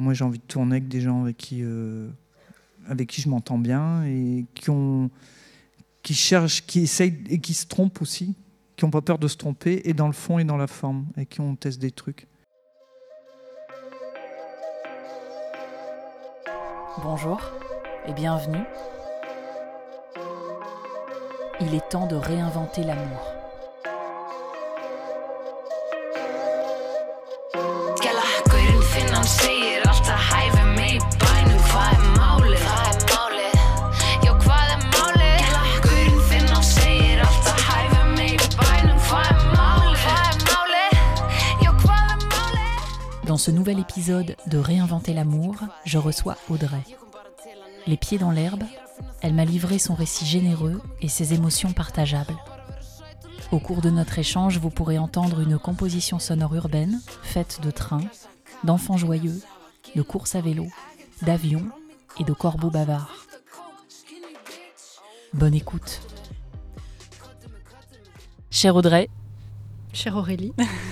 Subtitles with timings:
[0.00, 2.08] Moi, j'ai envie de tourner avec des gens avec qui, euh,
[2.88, 5.10] avec qui je m'entends bien et qui, ont,
[6.02, 8.34] qui cherchent, qui essayent et qui se trompent aussi,
[8.76, 11.04] qui n'ont pas peur de se tromper, et dans le fond et dans la forme,
[11.18, 12.26] et qui ont testé des trucs.
[17.02, 17.38] Bonjour
[18.08, 18.64] et bienvenue.
[21.60, 23.39] Il est temps de réinventer l'amour.
[43.40, 46.82] Ce nouvel épisode de Réinventer l'amour, je reçois Audrey.
[47.86, 48.64] Les pieds dans l'herbe,
[49.22, 52.36] elle m'a livré son récit généreux et ses émotions partageables.
[53.50, 58.04] Au cours de notre échange, vous pourrez entendre une composition sonore urbaine faite de trains,
[58.62, 59.40] d'enfants joyeux,
[59.96, 60.66] de courses à vélo,
[61.22, 61.64] d'avions
[62.18, 63.24] et de corbeaux bavards.
[65.32, 66.02] Bonne écoute.
[68.50, 69.08] Chère Audrey.
[69.94, 70.52] Chère Aurélie.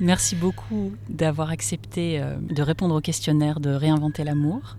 [0.00, 4.76] Merci beaucoup d'avoir accepté euh, de répondre au questionnaire de Réinventer l'amour.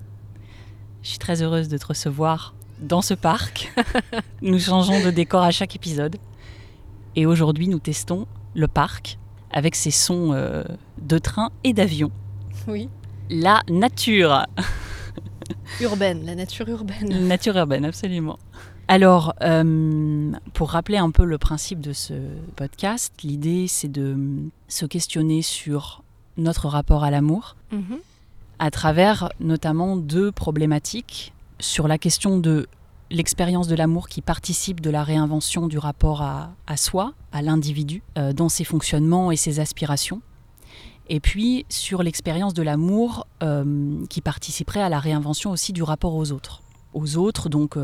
[1.04, 3.74] Je suis très heureuse de te recevoir dans ce parc.
[4.42, 6.18] nous changeons de décor à chaque épisode.
[7.16, 9.18] Et aujourd'hui, nous testons le parc
[9.52, 10.64] avec ses sons euh,
[11.02, 12.12] de train et d'avion.
[12.68, 12.90] Oui.
[13.30, 14.46] La nature.
[15.82, 17.10] urbaine, la nature urbaine.
[17.10, 18.40] La nature urbaine, absolument.
[18.92, 22.16] Alors, euh, pour rappeler un peu le principe de ce
[22.56, 24.18] podcast, l'idée c'est de
[24.68, 26.02] se questionner sur
[26.38, 28.00] notre rapport à l'amour, mhm.
[28.58, 32.68] à travers notamment deux problématiques sur la question de
[33.12, 38.34] l'expérience de l'amour qui participe de la réinvention du rapport à, soi, à l'individu, euh,
[38.34, 40.24] dans ses fonctionnements et ses aspirations,
[41.10, 46.16] et puis sur l'expérience de l'amour euh, qui participerait à la réinvention aussi du rapport
[46.16, 46.64] aux autres.
[46.96, 47.78] Aux autres, donc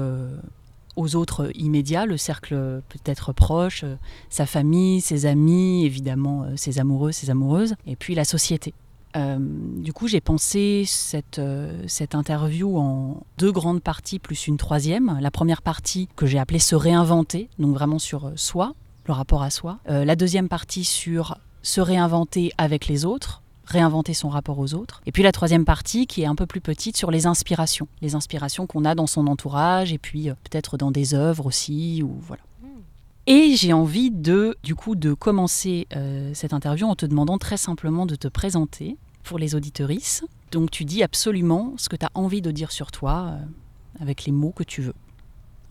[0.96, 3.96] aux autres immédiats, le cercle peut-être proche, euh,
[4.30, 8.74] sa famille, ses amis, évidemment euh, ses amoureux, ses amoureuses, et puis la société.
[9.16, 11.42] Euh, du coup, j'ai pensé cette,
[11.88, 15.18] cette interview en deux grandes parties plus une troisième.
[15.22, 18.74] La première partie que j'ai appelée se réinventer, donc vraiment sur soi,
[19.08, 19.80] le rapport à soi.
[19.88, 25.02] la deuxième partie sur se réinventer avec les autres, réinventer son rapport aux autres.
[25.06, 28.16] Et puis la troisième partie qui est un peu plus petite sur les inspirations, les
[28.16, 32.16] inspirations qu'on a dans son entourage et puis euh, peut-être dans des œuvres aussi ou
[32.22, 32.44] voilà.
[32.62, 32.82] Hmm.
[33.28, 37.58] Et j'ai envie de du coup de commencer euh, cette interview en te demandant très
[37.58, 40.24] simplement de te présenter pour les auditorices.
[40.52, 44.26] Donc tu dis absolument ce que tu as envie de dire sur toi euh, avec
[44.26, 44.96] les mots que tu veux.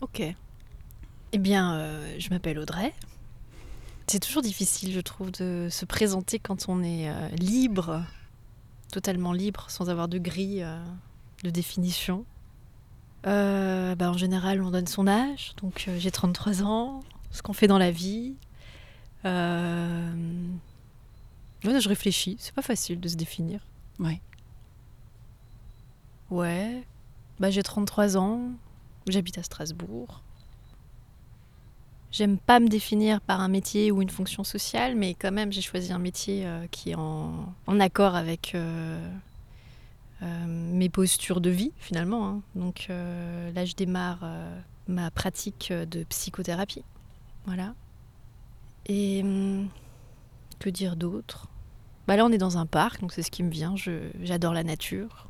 [0.01, 0.21] Ok.
[1.31, 1.81] Eh bien,
[2.17, 2.93] je m'appelle Audrey,
[4.07, 8.03] c'est toujours difficile, je trouve, de se présenter quand on est euh, libre,
[8.91, 10.77] totalement libre, sans avoir de grille euh,
[11.43, 12.25] de définition.
[13.25, 17.01] Euh, bah, en général, on donne son âge, donc j'ai 33 ans,
[17.31, 18.35] ce qu'on fait dans la vie.
[19.23, 20.49] je
[21.87, 23.61] réfléchis, c'est pas facile de se définir.
[23.99, 24.21] Ouais.
[26.29, 26.83] Ouais.
[27.39, 28.51] Bah, j'ai 33 ans,
[29.07, 30.21] j'habite à Strasbourg.
[32.15, 35.59] J'aime pas me définir par un métier ou une fonction sociale, mais quand même, j'ai
[35.59, 39.05] choisi un métier euh, qui est en, accord avec euh,
[40.23, 42.25] euh, mes postures de vie, finalement.
[42.25, 42.41] Hein.
[42.55, 44.25] Donc là, je démarre
[44.87, 46.85] ma pratique de psychothérapie.
[47.47, 47.75] Voilà.
[48.85, 49.67] Et hum,
[50.59, 51.49] que dire d'autre?
[52.07, 53.75] Bah Là, on est dans un parc, donc c'est ce qui me vient.
[54.21, 55.27] J'adore la nature.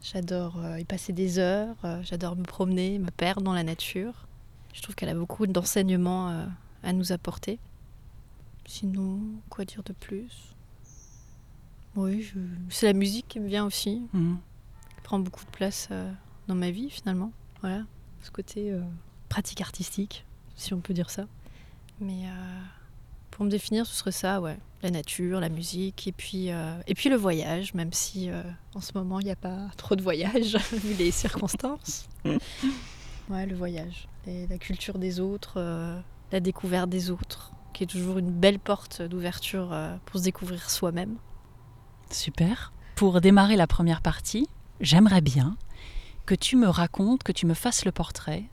[0.00, 1.76] J'adore y passer des heures.
[2.00, 4.26] J'adore me promener, me perdre dans la nature.
[4.74, 6.46] Je trouve qu'elle a beaucoup d'enseignements euh,
[6.82, 7.58] à nous apporter.
[8.66, 10.54] Sinon, quoi dire de plus?
[11.94, 12.28] Oui,
[12.70, 14.02] c'est la musique qui me vient aussi.
[14.12, 14.38] Mhm.
[14.96, 16.12] Qui prend beaucoup de place euh,
[16.48, 17.30] dans ma vie finalement.
[17.60, 17.84] Voilà,
[18.20, 18.82] ce côté euh,
[19.28, 20.26] pratique artistique,
[20.56, 21.26] si on peut dire ça.
[22.00, 22.24] Mais
[23.30, 24.58] pour me définir, ce serait ça, ouais.
[24.82, 28.28] La nature, la musique, et puis, et puis le voyage, même si
[28.74, 32.08] en ce moment il n'y a pas trop de voyage, vu les circonstances.
[33.30, 36.00] ouais, le voyage la culture des autres, euh,
[36.32, 40.70] la découverte des autres, qui est toujours une belle porte d'ouverture euh, pour se découvrir
[40.70, 41.16] soi-même.
[42.10, 42.72] Super.
[42.96, 44.48] Pour démarrer la première partie,
[44.80, 45.56] j'aimerais bien
[46.26, 48.44] que tu me racontes, que tu me fasses le portrait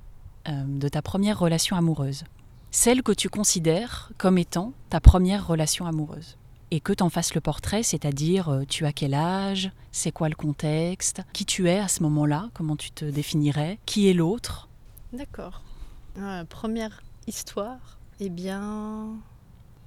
[0.47, 2.23] euh, de ta première relation amoureuse.
[2.71, 6.37] Celle que tu considères comme étant ta première relation amoureuse.
[6.71, 10.35] Et que tu en fasses le portrait, c'est-à-dire tu as quel âge, c'est quoi le
[10.35, 14.69] contexte, qui tu es à ce moment-là, comment tu te définirais, qui est l'autre,
[15.13, 15.61] D'accord.
[16.17, 19.09] Euh, première histoire, eh bien,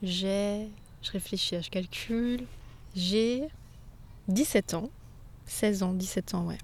[0.03, 0.69] j'ai,
[1.03, 2.47] je réfléchis, je calcule,
[2.95, 3.49] j'ai
[4.29, 4.91] 17 ans.
[5.47, 6.59] 16 ans, 17 ans, ouais.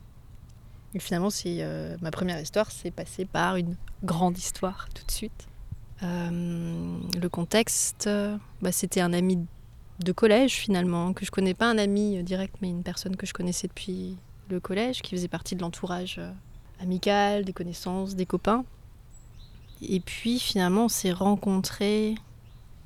[0.95, 5.11] Et finalement, c'est euh, ma première histoire, c'est passé par une grande histoire tout de
[5.11, 5.49] suite.
[6.03, 8.11] Euh, le contexte,
[8.61, 9.47] bah, c'était un ami
[10.00, 13.32] de collège finalement, que je connais pas un ami direct, mais une personne que je
[13.32, 14.17] connaissais depuis
[14.50, 16.31] le collège, qui faisait partie de l'entourage euh,
[16.82, 18.64] amical, des connaissances, des copains.
[19.82, 22.14] Et puis finalement, on s'est rencontrés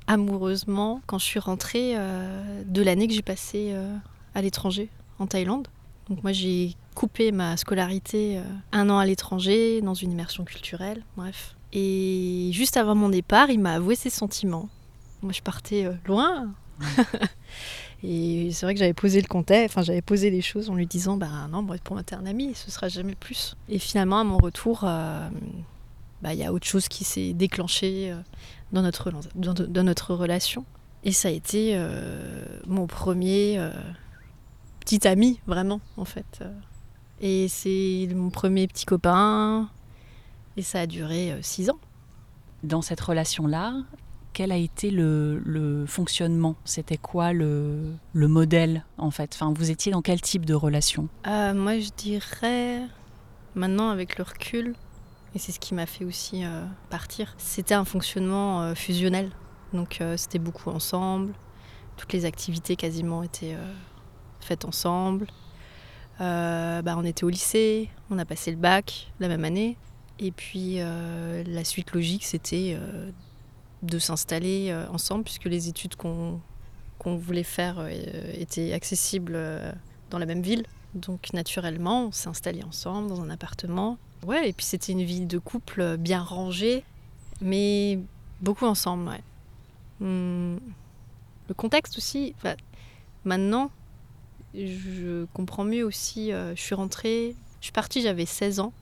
[0.07, 3.97] amoureusement quand je suis rentrée euh, de l'année que j'ai passée euh,
[4.33, 4.89] à l'étranger,
[5.19, 5.67] en Thaïlande.
[6.09, 8.39] Donc moi j'ai coupé ma scolarité
[8.71, 11.55] un an à l'étranger, dans une immersion culturelle, bref.
[11.73, 14.69] Et juste avant mon départ, il m'a avoué ses sentiments.
[15.23, 16.53] Moi je partais loin.
[18.03, 20.85] Et c'est vrai que j'avais posé le contexte, enfin j'avais posé les choses en lui
[20.85, 23.55] disant bah non, pour moi t'es un ami, ce sera jamais plus.
[23.67, 25.27] Et finalement à mon retour, euh,
[26.21, 28.17] bah, il y a autre chose qui s'est déclenché euh,
[28.71, 30.65] dans notre, dans, notre relation.
[31.03, 33.59] Et ça a été euh, mon premier
[34.79, 36.43] petit ami, vraiment, en fait.
[37.21, 39.69] Et c'est mon premier petit copain.
[40.57, 41.79] Et ça a duré six ans.
[42.63, 43.75] Dans cette relation-là,
[44.35, 46.57] quel a été le, fonctionnement?
[46.65, 49.31] C'était quoi le, modèle en fait?
[49.33, 51.07] Enfin, Vous étiez dans quel type de relation?
[51.25, 52.81] Euh, Moi je dirais,
[53.55, 54.75] maintenant avec le recul,
[55.33, 59.31] et c'est ce qui m'a fait aussi euh, partir, c'était un fonctionnement euh, fusionnel.
[59.71, 61.33] Donc c'était beaucoup ensemble,
[61.97, 63.57] toutes les activités quasiment étaient
[64.39, 65.27] faites ensemble.
[66.19, 69.77] bah, on était au lycée, on a passé le bac la même année.
[70.19, 72.77] Et puis la suite logique, c'était
[73.85, 76.41] de s'installer euh, ensemble, puisque les études qu'on
[77.05, 77.89] voulait faire euh,
[78.33, 79.71] étaient accessibles euh,
[80.09, 80.65] dans la même ville.
[80.93, 83.97] Donc naturellement, on s'est installé ensemble dans un appartement.
[84.25, 86.83] Ouais, et puis c'était une vie de couple bien rangée,
[87.41, 87.99] mais
[88.41, 89.09] beaucoup ensemble.
[89.09, 89.23] Ouais.
[89.99, 90.57] Hmm.
[91.47, 92.33] Le contexte aussi,
[93.23, 93.69] maintenant,
[94.55, 96.31] je comprends mieux aussi.
[96.31, 98.73] je suis rentrée, je suis partie, j'avais 16 ans.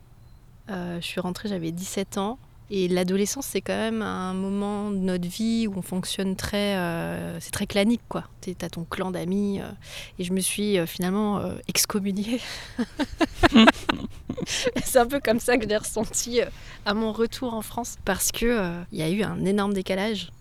[0.69, 2.37] je suis rentrée, j'avais 17 ans.
[2.75, 6.75] Et l'adolescence, c'est quand même un moment de notre vie où on fonctionne très.
[6.75, 8.23] Euh, c'est très clanique, quoi.
[8.41, 9.61] Tu as ton clan d'amis.
[9.61, 9.69] Euh,
[10.17, 12.41] et je me suis euh, finalement excommuniée.
[14.83, 16.41] c'est un peu comme ça que j'ai ressenti
[16.87, 17.97] à mon retour en France.
[18.05, 18.59] Parce qu'il
[18.91, 20.31] il y a eu un énorme décalage.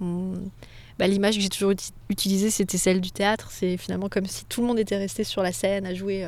[0.00, 1.74] Bah, l'image que j'ai toujours
[2.08, 3.50] utilisée, c'était celle du théâtre.
[3.50, 6.26] C'est finalement comme si tout le monde était resté sur la scène à jouer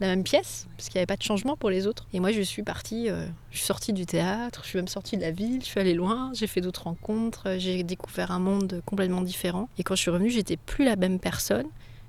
[0.00, 2.06] la même pièce, parce qu'il n'y avait pas de changement pour les autres.
[2.12, 5.16] Et moi, je suis partie, euh, je suis sortie du théâtre, je suis même sortie
[5.16, 8.38] de la ville, je suis allée loin, j'ai fait d'autres rencontres, euh, j'ai découvert un
[8.38, 9.68] monde complètement différent.
[9.78, 11.66] Et quand je suis revenue, j'étais plus la même personne,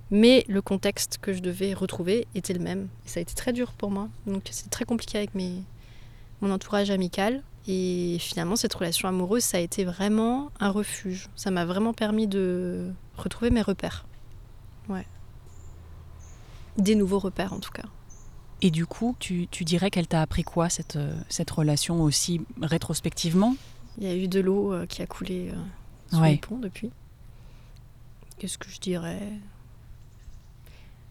[0.10, 2.88] mais le contexte que je devais retrouver était le même.
[3.06, 4.08] Et ça a été très dur pour moi.
[4.26, 5.64] Donc c'est très compliqué avec mes,
[6.42, 7.44] mon entourage amical.
[7.68, 11.30] Et finalement, cette relation amoureuse, ça a été vraiment un refuge.
[11.36, 14.06] Ça m'a vraiment permis de retrouver mes repères.
[14.90, 15.06] Ouais
[16.78, 17.86] des nouveaux repères en tout cas.
[18.62, 23.56] Et du coup, tu, dirais qu'elle t'a appris quoi, cette, euh, cette relation aussi rétrospectivement?
[23.98, 26.92] Il y a eu de l'eau euh, qui a coulé euh, sur le pont depuis.
[28.38, 29.20] Qu'est-ce que je dirais?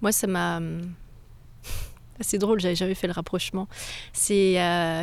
[0.00, 0.58] Moi, ça m'a...
[0.58, 0.92] Hum,
[2.20, 3.66] c'est drôle, j'avais jamais fait le rapprochement.
[4.12, 4.54] C'est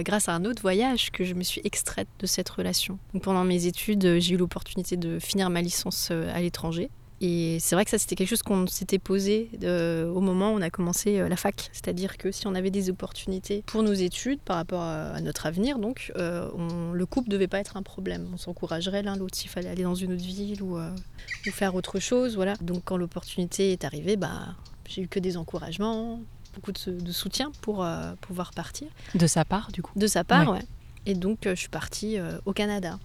[0.05, 2.97] grâce à un autre voyage que je me suis extraite de cette relation.
[3.23, 6.89] pendant mes études, j'ai eu l'opportunité de finir ma licence à l'étranger.
[7.19, 10.57] Et c'est vrai que ça, c'était quelque chose qu'on s'était posé euh, au moment où
[10.57, 11.69] on a commencé euh, la fac.
[11.73, 15.79] C'est-à-dire que si on avait des opportunités pour nos études par rapport à, notre avenir,
[15.79, 16.49] donc euh,
[16.93, 18.29] le couple ne devait pas être un problème.
[18.33, 21.99] On s'encouragerait l'un l'autre s'il fallait aller dans une autre ville ou, ou faire autre
[21.99, 22.35] chose.
[22.35, 22.53] Voilà.
[22.61, 24.55] Donc quand l'opportunité est arrivée, bah,
[24.87, 26.19] j'ai eu que des encouragements,
[26.53, 27.85] beaucoup de, soutien pour
[28.21, 28.87] pouvoir partir.
[29.15, 29.91] De sa part, du coup?
[29.95, 30.63] De sa part, ouais.
[31.07, 32.99] Et donc je suis partie au Canada.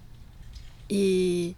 [0.89, 1.55] Et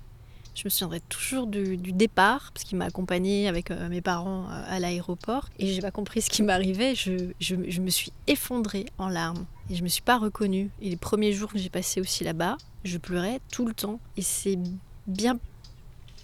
[0.56, 4.64] je me souviendrai toujours du, départ, parce qu'il m'a accompagnée avec euh, mes parents euh,
[4.68, 5.50] à l'aéroport.
[5.60, 6.96] Et j'ai pas compris ce qui m'arrivait.
[6.96, 9.46] Je, je, me suis effondrée en larmes.
[9.70, 10.70] Et je me suis pas reconnue.
[10.82, 14.00] Et les premiers jours que j'ai passé aussi là-bas, je pleurais tout le temps.
[14.16, 14.58] Et c'est
[15.08, 15.38] bien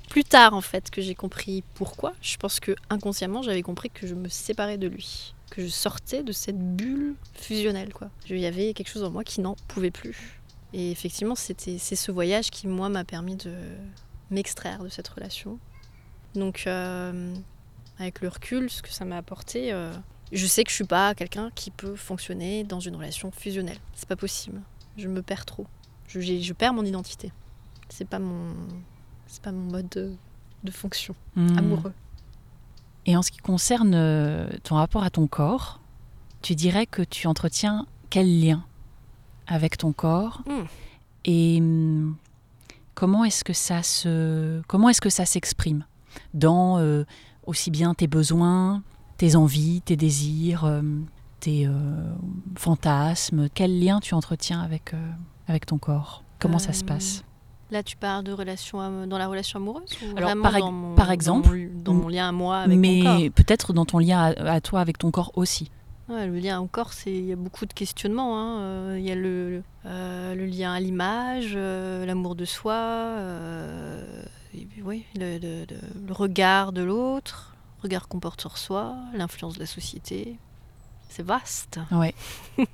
[0.09, 2.13] plus tard, en fait, que j'ai compris pourquoi.
[2.21, 5.33] Je pense que inconsciemment, j'avais compris que je me séparais de lui.
[5.50, 8.09] Que je sortais de cette bulle fusionnelle, quoi.
[8.29, 10.39] Il y avait quelque chose en moi qui n'en pouvait plus.
[10.73, 13.51] Et effectivement, c'est ce voyage qui, moi, m'a permis de,
[14.31, 15.59] m'extraire de cette relation.
[16.33, 17.35] Donc, euh,
[18.00, 19.91] avec le recul, ce que ça m'a apporté, euh,
[20.31, 23.77] je sais que je suis pas quelqu'un qui peut fonctionner dans une relation fusionnelle.
[23.93, 24.61] C'est pas possible.
[24.97, 25.67] Je me perds trop.
[26.07, 27.31] Je, je perds mon identité.
[27.89, 28.53] C'est pas mon,
[29.27, 31.57] c'est pas mon mode de, fonction hmm.
[31.57, 31.93] amoureux.
[33.05, 35.81] Et en ce qui concerne euh, ton rapport à ton corps,
[36.41, 38.63] tu dirais que tu entretiens quel lien
[39.47, 40.65] avec ton corps hmm.
[41.25, 42.15] Et hmm,
[42.93, 45.86] comment est-ce que ça se comment est-ce que ça s'exprime
[46.33, 47.05] dans euh,
[47.45, 48.83] aussi bien tes besoins,
[49.17, 50.81] tes envies, tes désirs, euh,
[51.39, 51.69] tes
[52.55, 53.48] fantasmes?
[53.53, 54.93] Quel lien tu entretiens avec,
[55.48, 56.24] avec ton corps?
[56.39, 57.24] Comment ça se passe?
[57.71, 61.10] Là, tu parles de relation dans la relation amoureuse ou Alors, par, dans mon, par
[61.10, 64.98] exemple, dans mon, lien à moi avec mais peut-être dans ton lien à, toi avec
[64.98, 65.71] ton corps aussi.
[66.12, 68.38] Ouais, le lien au corps, il y a beaucoup de questionnements.
[68.38, 68.60] Hein.
[68.60, 73.15] Euh, il y a le, euh, le lien à l'image, euh, l'amour de soi,
[74.84, 79.65] oui, le, le, regard de l'autre, le regard qu'on porte sur soi, l'influence de la
[79.65, 80.38] société.
[81.08, 81.80] C'est vaste.
[81.91, 82.13] Ouais.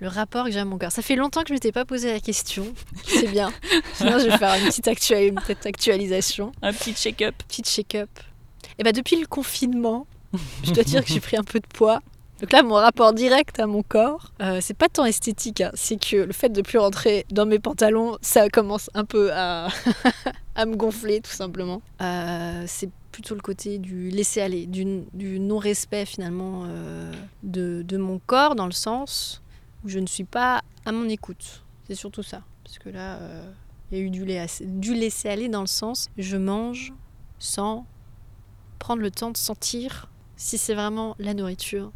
[0.00, 0.92] le rapport que j'ai à mon corps.
[0.92, 2.74] Ça fait longtemps que je ne m'étais pas posé la question.
[3.06, 3.52] C'est bien.
[3.94, 4.66] Sinon, je vais faire une
[5.34, 6.52] petite, actualisation.
[6.62, 7.34] Un petit check-up.
[7.48, 8.10] Petit check-up.
[8.18, 10.06] Et eh ben, depuis le confinement,
[10.64, 12.02] je dois dire que j'ai pris un peu de poids.
[12.40, 15.72] Donc là, mon rapport direct à mon corps, euh, c'est pas tant esthétique, hein.
[15.74, 19.68] c'est que le fait de plus rentrer dans mes pantalons, ça commence un peu à,
[20.58, 21.82] me gonfler, tout simplement.
[22.00, 24.84] Euh, c'est plutôt le côté du laisser aller, du,
[25.40, 29.42] non-respect finalement euh, de, mon corps, dans le sens
[29.84, 31.64] où je ne suis pas à mon écoute.
[31.88, 32.42] C'est surtout ça.
[32.62, 33.50] Parce que là, euh,
[33.90, 34.24] il y a eu du,
[34.60, 36.92] du laisser aller dans le sens je mange
[37.40, 37.86] sans
[38.78, 41.90] prendre le temps de sentir si c'est vraiment la nourriture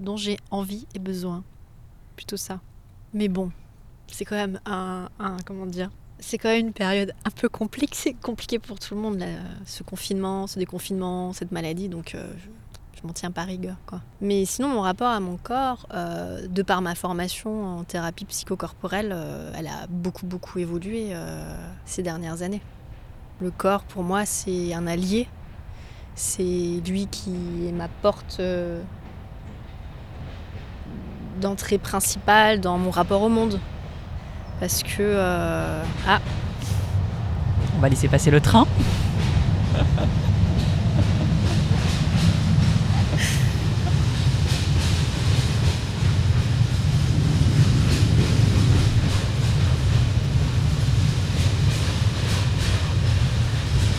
[0.00, 1.42] dont j'ai envie et besoin.
[2.16, 2.60] Plutôt ça.
[3.14, 3.50] Mais bon,
[4.08, 5.08] c'est quand même un,
[5.44, 5.90] comment dire
[6.20, 9.24] c'est quand même une période un peu compliquée, c'est compliqué pour tout le monde,
[9.66, 12.28] ce confinement, ce déconfinement, cette maladie, donc euh,
[12.96, 13.76] je, m'en tiens pas rigueur.
[13.86, 14.00] Quoi.
[14.20, 19.12] Mais sinon, mon rapport à mon corps, euh, de par ma formation en thérapie psychocorporelle,
[19.14, 21.14] euh, elle a beaucoup, beaucoup évolué
[21.84, 22.62] ces dernières années.
[23.40, 25.28] Le corps, pour moi, c'est un allié.
[26.16, 26.42] C'est
[26.84, 28.40] lui qui est ma porte
[31.38, 33.60] d'entrée principale dans mon rapport au monde.
[34.60, 35.00] Parce que...
[35.00, 36.20] Euh, ah
[37.76, 38.66] On va laisser passer le train.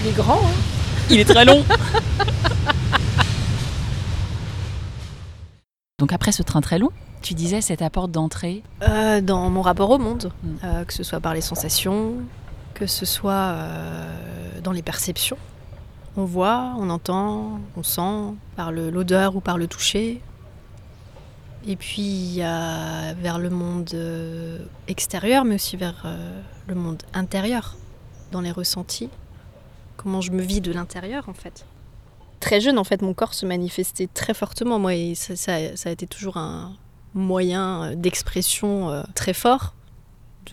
[0.01, 0.51] Il est grand, hein
[1.09, 1.63] Il est très long
[5.99, 6.91] Donc après ce train très long,
[7.21, 10.55] tu disais cette apport d'entrée euh, Dans mon rapport au monde, mm.
[10.63, 12.15] euh, que ce soit par les sensations,
[12.73, 15.37] que ce soit euh, dans les perceptions.
[16.17, 20.21] On voit, on entend, on sent, par l'odeur ou par le toucher.
[21.67, 23.93] Et puis vers le monde
[24.87, 26.05] extérieur, mais aussi vers
[26.67, 27.77] le monde intérieur,
[28.31, 29.09] dans les ressentis.
[29.97, 31.65] Comment je me vis de l'intérieur en fait
[32.39, 34.79] très jeune, en fait, mon corps se manifestait très fortement.
[34.79, 36.73] Moi, et ça, ça, a été toujours un,
[37.13, 39.73] moyen euh, d'expression euh, très fort,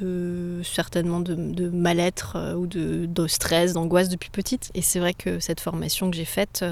[0.01, 4.71] de, certainement de, mal-être euh, ou de, stress, d'angoisse depuis petite.
[4.75, 6.65] Et c'est vrai que cette formation que j'ai faite,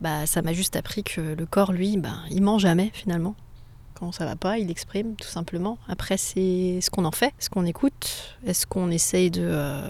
[0.00, 3.34] bah, ça m'a juste appris que le corps, lui, bah, il ment jamais finalement.
[3.94, 5.78] Quand ça va pas, il exprime tout simplement.
[5.88, 9.80] Après, c'est ce qu'on en fait, ce qu'on écoute, est-ce qu'on essaye de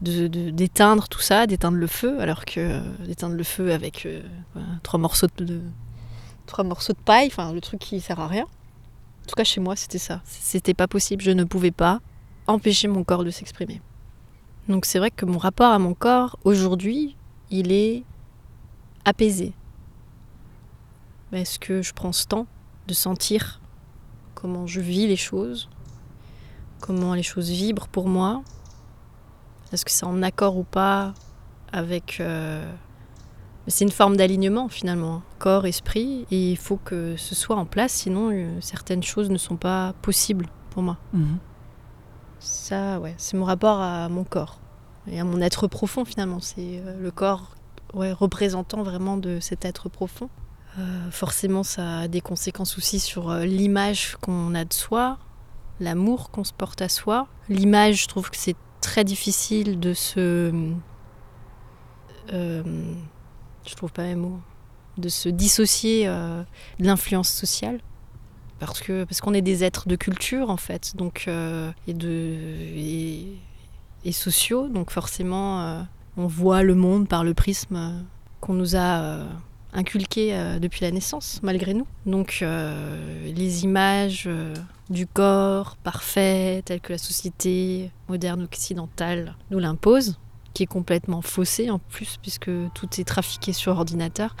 [0.00, 4.06] d'éteindre tout ça, d'éteindre le feu, alors que d'éteindre le feu avec
[4.82, 5.62] trois morceaux de,
[6.46, 8.46] trois morceaux de paille, enfin le truc qui sert à rien.
[9.24, 10.20] En tout cas, chez moi, c'était ça.
[10.24, 11.22] C'était pas possible.
[11.22, 12.00] Je ne pouvais pas
[12.46, 13.80] empêcher mon corps de s'exprimer.
[14.68, 17.16] Donc, c'est vrai que mon rapport à mon corps, aujourd'hui,
[17.50, 18.04] il est
[19.06, 19.54] apaisé.
[21.32, 22.46] Est-ce que je prends ce temps
[22.86, 23.60] de sentir
[24.34, 25.70] comment je vis les choses,
[26.80, 28.42] comment les choses vibrent pour moi?
[29.72, 31.14] Est-ce que c'est en accord ou pas
[31.72, 32.70] avec euh,
[33.66, 37.92] c'est une forme d'alignement finalement, corps, esprit, et il faut que ce soit en place,
[37.92, 40.98] sinon euh, certaines choses ne sont pas possibles pour moi.
[41.12, 41.38] Mhm.
[42.40, 44.58] Ça, ouais, c'est mon rapport à mon corps
[45.10, 46.40] et à mon être profond finalement.
[46.40, 47.54] C'est euh, le corps
[47.94, 50.28] ouais, représentant vraiment de cet être profond.
[50.78, 55.18] Euh, forcément, ça a des conséquences aussi sur l'image qu'on a de soi,
[55.80, 57.28] l'amour qu'on se porte à soi.
[57.48, 60.52] L'image, je trouve que c'est très difficile de se
[63.66, 64.40] je trouve pas mes mots,
[64.98, 66.42] de se dissocier euh,
[66.78, 67.80] de l'influence sociale.
[68.60, 72.36] Parce que parce qu'on est des êtres de culture en fait, donc euh, et de
[74.04, 75.82] et, sociaux, donc forcément euh,
[76.16, 78.04] on voit le monde par le prisme
[78.40, 79.24] qu'on nous a
[79.72, 81.86] inculqué depuis la naissance, malgré nous.
[82.06, 82.44] Donc
[83.24, 84.28] les images
[84.88, 90.16] du corps parfait, tel que la société moderne occidentale nous l'impose,
[90.54, 94.36] qui est complètement faussé en plus, puisque tout est trafiqué sur ordinateur.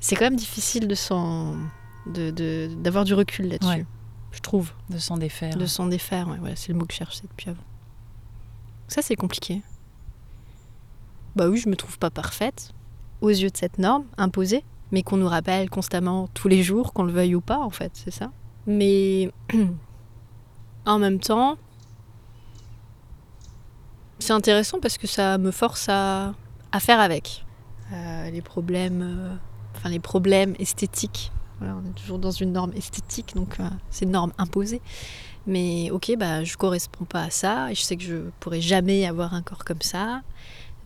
[0.00, 1.56] C'est quand même difficile de s'en,
[2.06, 3.86] de, d'avoir du recul là-dessus,
[4.32, 4.72] je trouve.
[4.90, 5.56] De s'en défaire.
[5.56, 7.62] De s'en défaire, ouais, c'est le mot que je cherchais depuis avant.
[8.86, 9.62] Ça, c'est compliqué.
[11.36, 12.72] Bah oui, je me trouve pas parfaite.
[13.22, 14.62] aux yeux de cette norme imposée,
[14.92, 17.92] mais qu'on nous rappelle constamment tous les jours, qu'on le veuille ou pas, en fait,
[17.94, 18.30] c'est ça.
[18.66, 19.30] Mais
[20.86, 21.56] en même temps,
[24.24, 26.34] c'est intéressant parce que ça me force à,
[26.72, 27.44] à faire avec
[27.92, 29.34] euh, les problèmes, euh,
[29.76, 31.30] enfin les problèmes esthétiques.
[31.60, 34.80] On est toujours dans une norme esthétique, donc euh, c'est une norme imposée.
[35.46, 39.06] Mais ok, bah je corresponds pas à ça et je sais que je pourrai jamais
[39.06, 40.22] avoir un corps comme ça.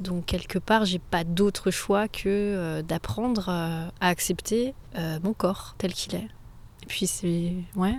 [0.00, 4.75] Donc quelque part, j'ai pas d'autre choix que d'apprendre à accepter
[5.23, 6.28] mon corps tel qu'il est
[6.88, 7.95] puis c'est ouais.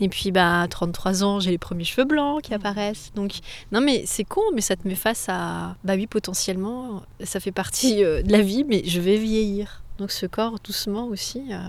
[0.00, 2.56] Et puis bah à 33 ans, j'ai les premiers cheveux blancs qui mmh.
[2.56, 3.12] apparaissent.
[3.14, 3.32] Donc
[3.72, 7.52] non mais c'est con mais ça te met face à bah oui potentiellement ça fait
[7.52, 9.82] partie euh, de la vie mais je vais vieillir.
[9.98, 11.68] Donc ce corps doucement aussi euh,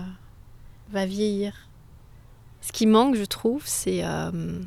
[0.90, 1.54] va vieillir.
[2.60, 4.60] Ce qui manque, je trouve, c'est euh,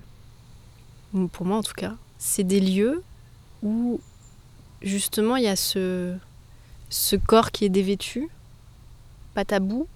[1.33, 3.03] pour moi en tout cas, c'est des lieux
[3.61, 3.99] où
[4.81, 6.15] justement il y a ce
[6.89, 8.29] ce corps qui est dévêtu,
[9.33, 9.87] pas tabou,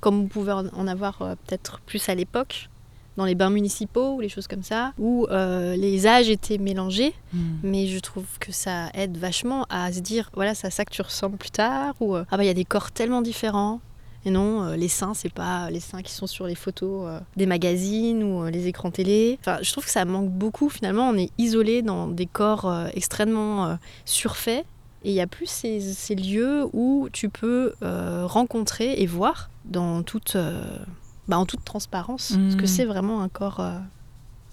[0.00, 2.68] comme vous pouvez en avoir euh, peut-être plus à l'époque,
[3.16, 7.14] dans les bains municipaux ou les choses comme ça, où euh, les âges étaient mélangés,
[7.32, 7.56] hmm.
[7.62, 10.92] mais je trouve que ça aide vachement à se dire, voilà, c'est à ça que
[10.92, 13.80] tu ressembles plus tard, ou euh, ah bah il y a des corps tellement différents.
[14.24, 18.24] Et non, les seins, c'est pas les seins qui sont sur les photos des magazines
[18.24, 19.38] ou les écrans télé.
[19.38, 20.68] Enfin, je trouve que ça manque beaucoup.
[20.68, 24.64] Finalement, on est isolé dans des corps extrêmement surfaits
[25.04, 30.02] et il n'y a plus ces, lieux où tu peux euh, rencontrer et voir dans
[30.02, 30.78] toute, euh,
[31.28, 32.66] bah, en toute transparence ce que mmh.
[32.66, 33.78] c'est vraiment un corps euh,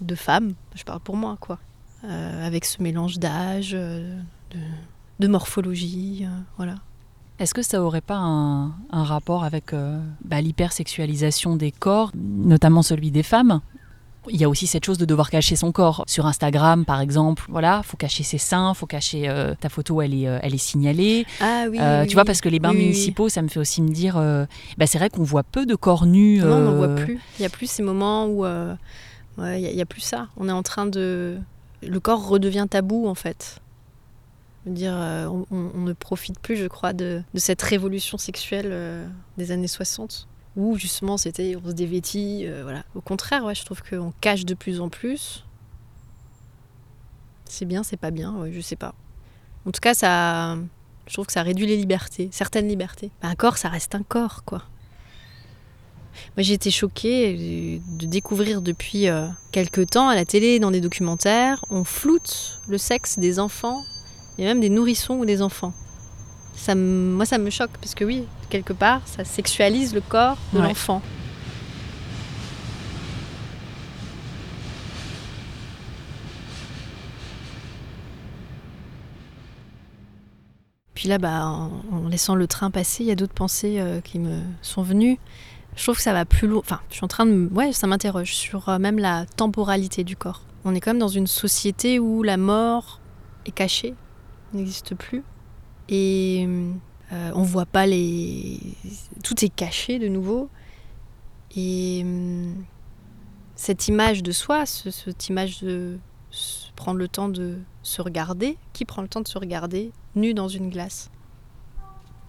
[0.02, 0.54] de femme.
[0.76, 1.60] Je parle pour moi, quoi.
[2.04, 6.76] avec ce mélange d'âge, de, morphologie, voilà.
[7.40, 9.74] Est-ce que ça aurait pas un, rapport avec
[10.24, 13.62] bah, l'hypersexualisation des corps, notamment celui des femmes?
[14.30, 16.03] Il y a aussi cette chose de devoir cacher son corps.
[16.08, 20.13] Sur Instagram, par exemple, voilà, faut cacher ses seins, faut cacher euh, ta photo, elle
[20.13, 21.25] est, euh, elle est signalée.
[21.39, 21.77] Ah oui.
[21.80, 24.15] Euh, tu vois, parce que les bains municipaux, ça me fait aussi me dire,
[24.77, 26.39] bah, c'est vrai qu'on voit peu de corps nus.
[26.39, 27.20] Non, on n'en voit plus.
[27.39, 30.27] Il y a plus ces moments où, il y, a plus ça.
[30.38, 31.38] On est en train de,
[31.81, 33.59] le corps redevient tabou en fait.
[34.66, 39.07] dire, on, on, ne profite plus, je crois, de, de cette révolution sexuelle
[39.38, 42.46] des années 60 où justement c'était on se dévêtit.
[42.46, 42.83] Euh, voilà.
[42.96, 45.44] Au contraire, ouais, je trouve qu'on cache de plus en plus.
[47.46, 48.96] C'est bien, c'est pas bien, je sais pas.
[49.66, 50.57] En tout cas, ça,
[51.07, 53.11] je trouve que ça réduit les libertés, certaines libertés.
[53.22, 54.63] Un corps, ça reste un corps, quoi.
[56.35, 60.81] Moi, j'ai été choquée de découvrir depuis euh, quelques temps à la télé, dans des
[60.81, 63.83] documentaires, on floute le sexe des enfants
[64.37, 65.74] et même des nourrissons ou des enfants
[66.55, 70.59] ça moi, ça me choque parce que oui, quelque part, ça sexualise le corps de
[70.59, 71.01] l'enfant.
[81.03, 84.20] Puis là, bah, en, laissant le train passer, il y a d'autres pensées euh, qui
[84.20, 85.20] me sont venues.
[85.75, 86.59] Je trouve que ça va plus loin.
[86.59, 87.50] Enfin, je suis en train de.
[87.51, 90.44] Ouais, ça m'interroge sur euh, même la temporalité du corps.
[90.63, 93.01] On est quand même dans une société où la mort
[93.46, 93.96] est cachée,
[94.53, 95.24] n'existe plus.
[95.96, 96.48] Et
[97.12, 98.60] euh, on voit pas les.
[99.24, 100.50] Tout est caché de nouveau.
[101.56, 102.51] Et euh,
[103.56, 106.00] cette image de soi, cette image de
[106.75, 110.48] prendre le temps de se regarder, qui prend le temps de se regarder nu dans
[110.48, 111.12] une glace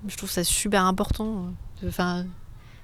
[0.06, 1.54] Je trouve ça super important.
[1.86, 2.26] Enfin,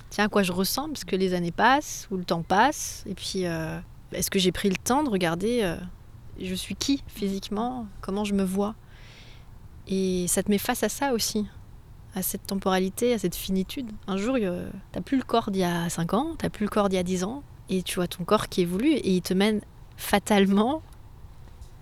[0.09, 3.15] tiens, à quoi je ressemble Parce que les années passent, ou le temps passe, et
[3.15, 3.79] puis euh,
[4.13, 5.77] est-ce que j'ai pris le temps de regarder
[6.41, 8.75] je suis qui physiquement Comment je me vois?
[9.91, 11.47] Et ça te met face à ça aussi,
[12.15, 13.91] à cette temporalité, à cette finitude.
[14.07, 14.39] Un jour,
[14.93, 17.01] t'as plus le corps d'il y a 5 ans, t'as plus le corps d'il y
[17.01, 19.61] a 10 ans, et tu vois ton corps qui évolue et il te mène
[19.97, 20.83] fatalement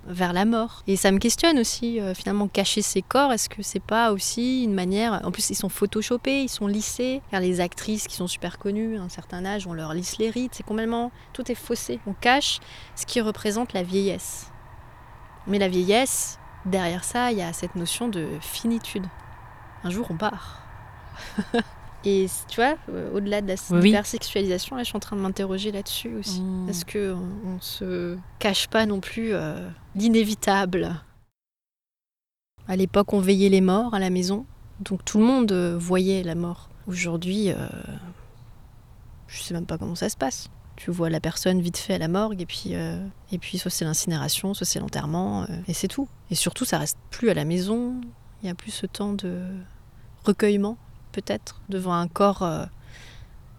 [0.07, 0.83] vers la mort.
[0.87, 4.65] Et ça me questionne aussi, euh, finalement, cacher ses corps, est-ce que c'est pas aussi
[4.65, 5.21] une manière...
[5.25, 7.21] En plus, ils sont photoshopés, ils sont lissés.
[7.31, 10.31] Car les actrices qui sont super connues, à un certain âge, on leur lisse les
[10.31, 11.13] rides, c'est complètement...
[11.33, 12.01] Tout est faussé.
[12.07, 12.61] On cache
[12.97, 14.51] ce qui représente la vieillesse.
[15.47, 19.07] Mais la vieillesse, derrière ça, il y a cette notion de finitude.
[19.85, 20.63] Un jour, on part.
[22.05, 25.73] Et tu vois, euh, au-delà de la hypersexualisation, là, je suis en train de m'interroger
[25.73, 26.41] là-dessus aussi.
[26.41, 26.69] Hmm.
[26.69, 30.95] Est-ce qu'on on se cache pas non plus euh, l'inévitable?
[32.69, 34.47] À l'époque, on veillait les morts à la maison,
[34.81, 36.69] donc tout le monde euh, voyait la mort.
[36.87, 37.51] Aujourd'hui,
[39.27, 41.99] je sais même pas comment ça se passe tu vois la personne vite fait à
[41.99, 45.73] la morgue et puis euh, et puis soit c'est l'incinération, soit c'est l'enterrement euh, et
[45.73, 46.09] c'est tout.
[46.31, 48.01] Et surtout ça reste plus à la maison,
[48.43, 49.43] il y a plus ce temps de
[50.25, 50.77] recueillement
[51.11, 52.65] peut-être devant un corps euh,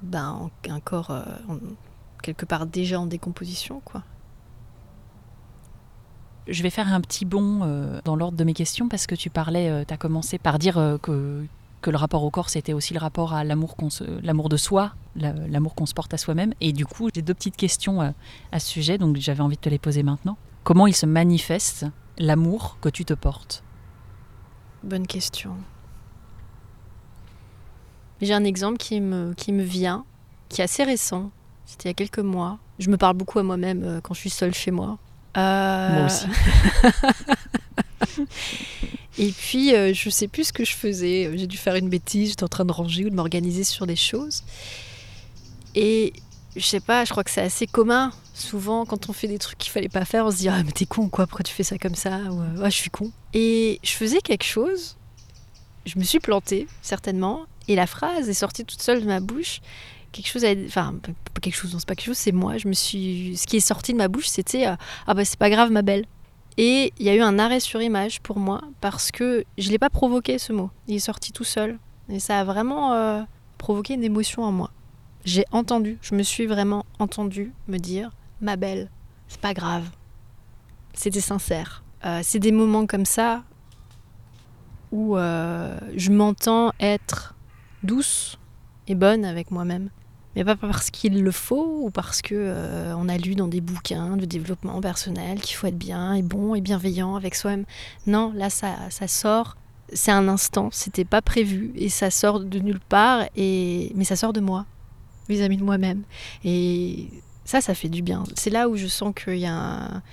[0.01, 1.11] ben, un corps
[2.23, 4.03] quelque part déjà en décomposition quoi.
[6.47, 9.85] Je vais faire un petit bond dans l'ordre de mes questions parce que tu parlais,
[9.85, 11.45] tu as commencé par dire que
[11.81, 13.75] que le rapport au corps, c'était aussi le rapport à l'amour
[14.21, 16.53] l'amour de soi, l'amour qu'on se porte à soi-même.
[16.61, 18.11] Et du coup, j'ai deux petites questions euh,
[18.51, 20.37] à ce sujet, donc j'avais envie de te les poser maintenant.
[20.63, 21.85] Comment il se manifeste
[22.17, 23.63] l'amour que tu te portes?
[24.83, 25.55] Bonne question.
[28.21, 30.05] J'ai un exemple qui me, qui me vient,
[30.49, 31.31] qui est assez récent.
[31.65, 32.59] C'était il y a quelques mois.
[32.79, 34.97] Je me parle beaucoup à moi-même euh, quand je suis seule chez moi.
[35.37, 36.27] Euh, moi aussi.
[39.17, 41.31] Et puis, euh, je sais plus ce que je faisais.
[41.35, 43.95] J'ai dû faire une bêtise, j'étais en train de ranger ou de m'organiser sur des
[43.97, 44.43] choses.
[45.75, 46.13] Et
[46.55, 48.11] je sais pas, je crois que c'est assez commun.
[48.33, 50.71] Souvent, quand on fait des trucs qu'il fallait pas faire, on se dit Ah, mais
[50.71, 53.11] t'es con quoi, pourquoi tu fais ça comme ça Ou Ah, je suis con.
[53.33, 54.95] Et je faisais quelque chose,
[55.85, 59.61] je me suis plantée, certainement, et la phrase est sortie toute seule de ma bouche.
[60.11, 60.95] Quelque chose, enfin,
[61.39, 62.57] quelque chose, non, c'est pas quelque chose, c'est moi.
[62.57, 65.49] Je me suis, ce qui est sorti de ma bouche, c'était Ah, bah, c'est pas
[65.51, 66.05] grave, ma belle.
[66.61, 69.71] Et il y a eu un arrêt sur image pour moi parce que je ne
[69.71, 70.71] l'ai pas provoqué ce mot.
[70.89, 71.79] Il est sorti tout seul.
[72.09, 73.21] Et ça a vraiment euh,
[73.57, 74.69] provoqué une émotion en moi.
[75.23, 78.09] J'ai entendu, je me suis vraiment entendu me dire
[78.41, 78.89] Ma belle,
[79.29, 79.89] c'est pas grave.
[80.93, 81.85] C'était sincère.
[82.03, 83.45] Euh, c'est des moments comme ça
[84.91, 87.35] où euh, je m'entends être
[87.83, 88.37] douce
[88.89, 89.91] et bonne avec moi-même
[90.35, 93.61] mais pas parce qu'il le faut ou parce que euh, on a lu dans des
[93.61, 97.65] bouquins de développement personnel qu'il faut être bien et bon et bienveillant avec soi-même.
[98.07, 99.57] Non, là ça, ça sort,
[99.91, 104.15] c'est un instant, c'était pas prévu et ça sort de nulle part et mais ça
[104.15, 104.65] sort de moi,
[105.27, 106.03] vis-à-vis de moi-même
[106.43, 107.09] et
[107.49, 108.25] ça, ça fait du bien.
[108.35, 110.03] C'est là où je sens qu'il y a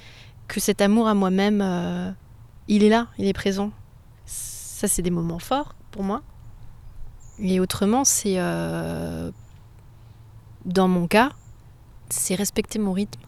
[0.49, 2.11] que cet amour à moi-même, euh,
[2.67, 3.73] il est là, il est présent.
[4.25, 6.23] Ça, c'est des moments forts pour moi.
[7.39, 9.31] Et autrement, c'est euh,
[10.67, 11.31] dans mon cas,
[12.11, 13.21] c'est respecter mon rythme.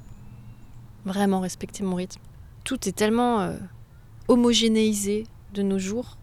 [1.05, 2.21] Vraiment respecter mon rythme.
[2.65, 3.57] Tout est tellement euh,
[4.27, 6.19] homogénéisé de nos jours,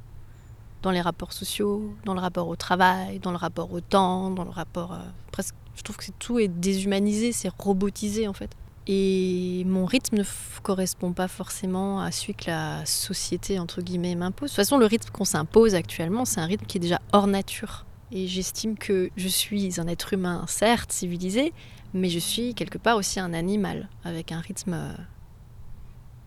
[0.83, 4.43] dans les rapports sociaux, dans le rapport au travail, dans le rapport au temps, dans
[4.43, 4.93] le rapport...
[4.93, 4.99] Euh,
[5.31, 8.51] presque, je trouve que tout est déshumanisé, c'est robotisé en fait.
[8.87, 10.23] Et mon rythme ne
[10.61, 14.51] correspond pas forcément à celui que la société, entre guillemets, m'impose.
[14.51, 17.25] De toute façon, le rythme qu'on s'impose actuellement, c'est un rythme qui est déjà hors
[17.25, 17.85] nature.
[18.11, 21.53] Et j'estime que je suis un être humain, certes civilisé,
[21.93, 24.93] mais je suis quelque part aussi un animal, avec un rythme euh,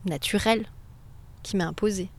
[0.05, 0.67] naturel
[1.43, 2.11] qui m'a imposé.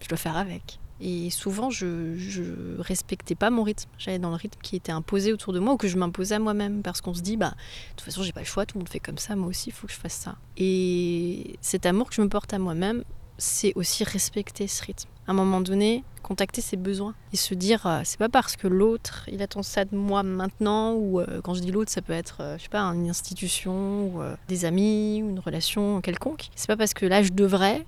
[0.00, 0.80] Je dois faire avec.
[1.04, 3.90] Et souvent, je respectais pas mon rythme.
[3.98, 6.38] J'allais dans le rythme qui était imposé autour de moi ou que je m'imposais à
[6.38, 6.82] moi-même.
[6.82, 8.88] Parce qu'on se dit, bah, de toute façon, j'ai pas le choix, tout le monde
[8.88, 10.36] fait comme ça, moi aussi, il faut que je fasse ça.
[10.56, 13.02] Et cet amour que je me porte à moi-même,
[13.36, 15.08] c'est aussi respecter ce rythme.
[15.26, 18.66] À un moment donné, contacter ses besoins et se dire euh, c'est pas parce que
[18.66, 22.12] l'autre il attend ça de moi maintenant ou euh, quand je dis l'autre ça peut
[22.12, 26.48] être euh, je sais pas une institution ou des amis ou une relation quelconque.
[26.54, 27.84] C'est pas parce que là je devrais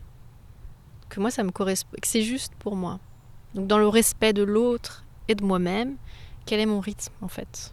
[1.08, 2.98] que moi ça me correspond que c'est juste pour moi.
[3.54, 5.96] Donc dans le respect de l'autre et de moi-même
[6.44, 7.72] quel est mon rythme en fait?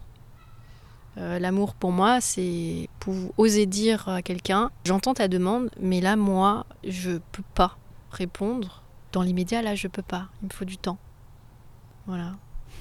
[1.14, 6.64] L'amour pour moi, c'est pour oser dire à quelqu'un J'entends ta demande, mais là, moi,
[6.84, 7.76] je peux pas
[8.10, 8.81] répondre
[9.12, 10.28] dans l'immédiat, là, je peux pas.
[10.42, 10.98] Il me faut du temps.
[12.06, 12.34] Voilà.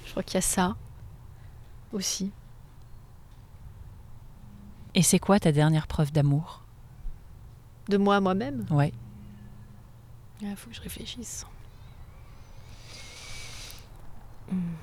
[0.05, 0.75] Je crois qu'il y a ça
[1.91, 2.31] aussi.
[4.93, 6.63] Et c'est quoi ta dernière preuve d'amour?
[7.87, 8.65] De moi à moi-même?
[8.69, 8.93] Ouais.
[10.41, 11.45] Il faut que je réfléchisse.
[14.51, 14.73] Hmm.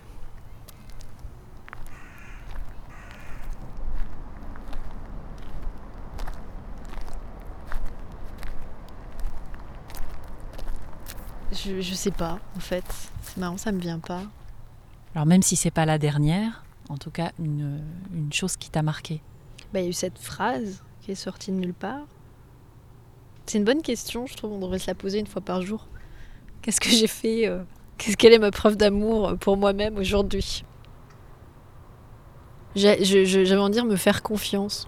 [11.64, 12.84] Je, je sais pas, en fait.
[13.22, 14.22] C'est marrant, ça me vient pas.
[15.14, 18.82] Alors même si c'est pas la dernière, en tout cas une, une chose qui t'a
[18.82, 19.20] marqué.
[19.72, 22.02] Bah, il y a eu cette phrase qui est sortie de nulle part.
[23.46, 24.52] C'est une bonne question, je trouve.
[24.52, 25.88] On devrait se la poser une fois par jour.
[26.62, 27.62] Qu'est-ce que j'ai fait euh,
[27.96, 30.64] Qu'est-ce Quelle est ma preuve d'amour pour moi-même aujourd'hui?
[32.76, 34.86] J'avais envie de dire me faire confiance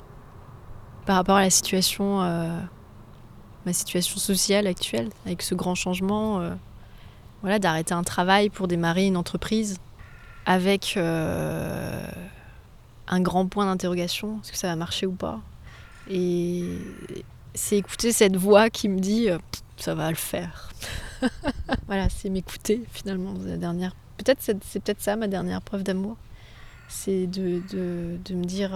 [1.06, 2.61] par rapport à la situation euh,
[3.66, 6.55] ma situation sociale actuelle, avec ce grand changement, euh,
[7.42, 9.79] voilà, d'arrêter un travail pour démarrer une entreprise
[10.46, 12.07] avec euh,
[13.09, 15.40] un grand point d'interrogation, est-ce que ça va marcher ou pas?
[16.09, 16.64] Et
[17.55, 19.38] c'est écouter cette voix qui me dit euh,
[19.77, 20.70] ça va le faire.
[21.87, 23.94] voilà, c'est m'écouter finalement la dernière.
[24.16, 26.16] Peut-être c'est, peut-être ça ma dernière preuve d'amour,
[26.88, 27.62] c'est de,
[28.31, 28.70] me dire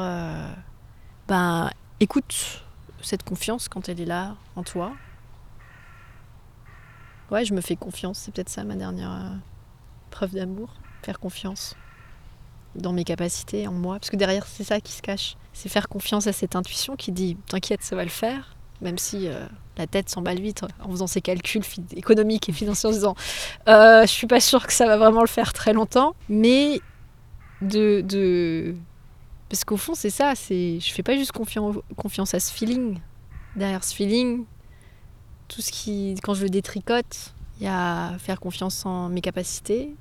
[1.28, 1.70] ben
[2.00, 2.63] écoute
[3.04, 4.92] cette confiance quand elle est là en toi.
[7.30, 9.36] Ouais, je me fais confiance, c'est peut-être ça ma dernière euh,
[10.10, 11.74] preuve d'amour, faire confiance
[12.74, 15.88] dans mes capacités, en moi, parce que derrière c'est ça qui se cache, c'est faire
[15.88, 19.86] confiance à cette intuition qui dit t'inquiète, ça va le faire, même si euh, la
[19.86, 21.62] tête s'emballe vite en faisant ses calculs
[21.96, 23.14] économiques et financiers en disant
[23.68, 26.80] euh, je suis pas sûre que ça va vraiment le faire très longtemps, mais
[27.62, 28.74] de, de...
[29.54, 32.98] parce qu'au fond c'est ça, c'est je fais pas juste confiance à ce feeling.
[33.54, 34.46] Derrière ce feeling,
[35.46, 39.94] tout ce qui quand je le détricote, il y a faire confiance en mes capacités,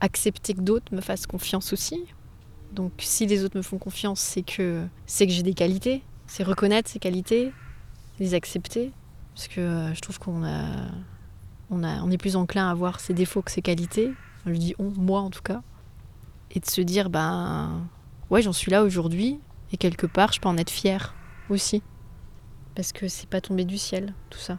[0.00, 2.04] accepter que d'autres me fassent confiance aussi.
[2.72, 6.90] Donc si les autres me font confiance, c'est que c'est j'ai des qualités, c'est reconnaître
[6.90, 7.54] ces qualités,
[8.18, 8.92] les accepter
[9.34, 10.44] parce que euh, je trouve qu'on
[11.72, 14.12] est plus enclin à voir ses défauts que ses qualités.
[14.44, 15.62] Je dis on, moi en tout cas,
[16.50, 17.88] et de se dire ben
[18.30, 19.38] ouais j'en suis là aujourd'hui
[19.72, 21.14] et quelque part je peux en être fière
[21.48, 21.82] aussi
[22.74, 24.58] parce que c'est pas tombé du ciel tout ça.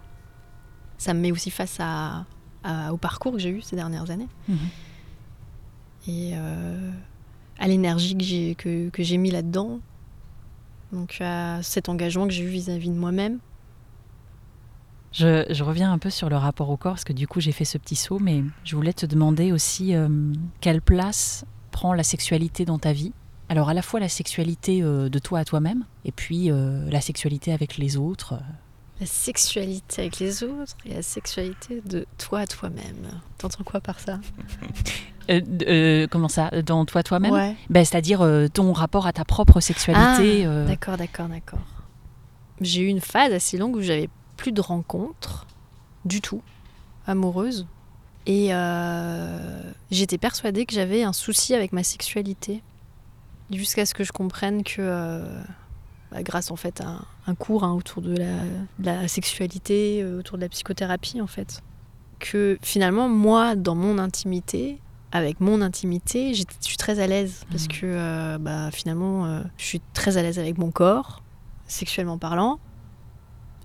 [0.98, 2.26] Ça me met aussi face à,
[2.92, 4.58] au parcours que j'ai eu ces dernières années mhm.
[6.08, 6.92] et euh,
[7.58, 9.80] à l'énergie que j'ai que, que j'ai mis là-dedans.
[10.92, 13.40] Donc à cet engagement que j'ai eu vis-à-vis de moi-même
[15.12, 17.66] je, reviens un peu sur le rapport au corps, parce que du coup j'ai fait
[17.66, 20.08] ce petit saut, mais je voulais te demander aussi euh,
[20.62, 23.12] quelle place prend la sexualité dans ta vie?
[23.52, 27.02] Alors à la fois la sexualité euh, de toi à toi-même, et puis euh, la
[27.02, 28.36] sexualité avec les autres.
[29.02, 33.20] La sexualité avec les autres et la sexualité de toi à toi-même.
[33.38, 34.22] T'entends quoi par ça?
[36.12, 36.50] Comment ça?
[36.62, 37.34] Dans toi toi-même?
[37.34, 37.58] Ouais.
[37.70, 40.46] ben, C'est-à-dire ton rapport à ta propre sexualité.
[40.46, 41.60] Ah, d'accord, d'accord, d'accord.
[42.62, 45.46] J'ai eu une phase assez longue où j'avais plus de rencontres
[46.06, 46.42] du tout
[47.06, 47.68] amoureuses.
[48.28, 52.62] Et euh, j'étais persuadée que j'avais un souci avec ma sexualité.
[53.52, 55.42] Jusqu'à ce que je comprenne que, euh,
[56.12, 58.16] bah, grâce en fait à un, cours hein, autour de
[58.80, 61.62] la, sexualité, euh, autour de la psychothérapie en fait,
[62.20, 64.80] que finalement moi, dans mon intimité,
[65.12, 67.68] avec mon intimité, je suis très à l'aise parce mmh.
[67.68, 71.22] que bah, finalement, je suis très à l'aise avec mon corps,
[71.68, 72.60] sexuellement parlant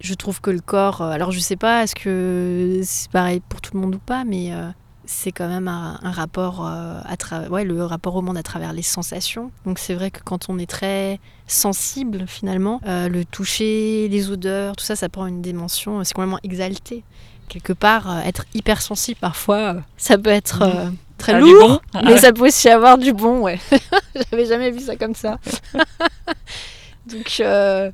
[0.00, 3.60] je trouve que le corps, euh, alors je sais pas, est-ce que c'est pareil pour
[3.60, 4.70] tout le monde ou pas, mais euh,
[5.06, 8.72] c'est quand même un, rapport euh, à travers, ouais, le rapport au monde à travers
[8.72, 9.50] les sensations.
[9.64, 14.84] Donc c'est vrai que quand on est très sensible finalement, le toucher, les odeurs, tout
[14.84, 17.04] ça, ça prend une dimension, c'est complètement exalté.
[17.48, 20.96] Quelque part, être hypersensible parfois, ça peut être mmh.
[21.18, 23.60] très ah, lourd, mais ça peut aussi avoir du bon, ouais.
[24.30, 25.38] J'avais jamais vu ça comme ça.
[27.06, 27.90] Donc euh,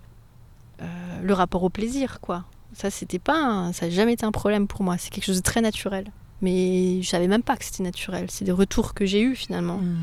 [1.23, 2.45] le rapport au plaisir, quoi.
[2.75, 4.97] Ça, c'était pas, ça n'a jamais été un problème pour moi.
[4.99, 6.07] C'est quelque chose de très naturel.
[6.43, 8.27] Mais je savais même pas que c'était naturel.
[8.29, 9.97] C'est des retours que j'ai eus finalement hmm.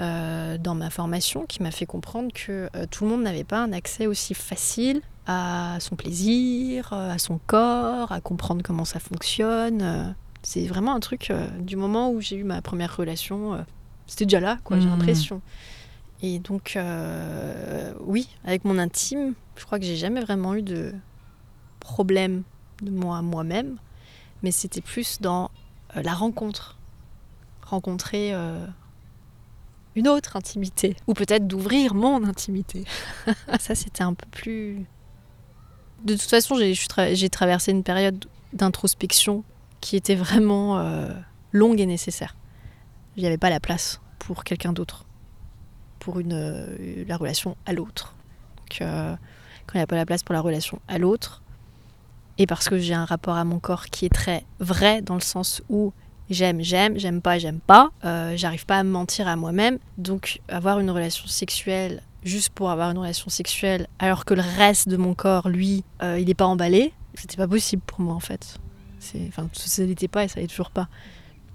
[0.00, 3.62] euh, dans ma formation qui m'a fait comprendre que euh, tout le monde n'avait pas
[3.62, 10.14] un accès aussi facile à son plaisir, à son corps, à comprendre comment ça fonctionne.
[10.42, 13.64] c'est vraiment un truc du moment où j'ai eu ma première relation,
[14.08, 14.80] c'était déjà là, quoi.
[14.80, 14.90] J'ai hmm.
[14.90, 15.42] l'impression.
[16.22, 16.76] Et donc,
[18.00, 20.94] oui, avec mon intime, je crois que j'ai jamais vraiment eu de
[21.78, 22.42] problème
[22.82, 23.76] de moi moi-même,
[24.42, 25.48] mais c'était plus dans euh,
[25.94, 26.76] la rencontre.
[27.62, 28.66] Rencontrer euh,
[29.94, 32.84] une autre intimité, ou peut-être d'ouvrir mon intimité.
[33.60, 34.86] Ça, c'était un peu plus.
[36.04, 39.44] De toute façon, j'ai traversé une période d'introspection
[39.80, 41.08] qui était vraiment euh,
[41.52, 42.36] longue et nécessaire.
[43.16, 45.04] Il n'y avait pas la place pour quelqu'un d'autre,
[45.98, 48.14] pour une, la relation à l'autre.
[48.56, 51.42] Donc, quand il n'y a pas la place pour la relation à l'autre.
[52.40, 55.20] Et parce que j'ai un rapport à mon corps qui est très vrai, dans le
[55.20, 55.92] sens où
[56.30, 57.90] j'aime, j'aime, j'aime pas, j'aime pas.
[58.06, 59.78] Euh, j'arrive pas à me mentir à moi-même.
[59.98, 64.88] Donc avoir une relation sexuelle juste pour avoir une relation sexuelle, alors que le reste
[64.88, 68.20] de mon corps, lui, euh, il n'est pas emballé, c'était pas possible pour moi en
[68.20, 68.58] fait.
[69.28, 70.88] Enfin, ça n'était pas et ça n'est toujours pas.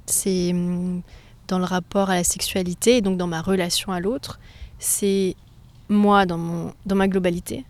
[0.05, 1.01] C'est hum,
[1.47, 4.39] dans le rapport à la sexualité, donc dans ma relation à l'autre,
[4.77, 5.35] c'est
[5.89, 7.65] moi dans, mon, dans ma globalité,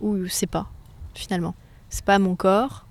[0.00, 0.68] ou c'est pas,
[1.14, 1.56] finalement.
[1.94, 2.88] C'est pas mon corps,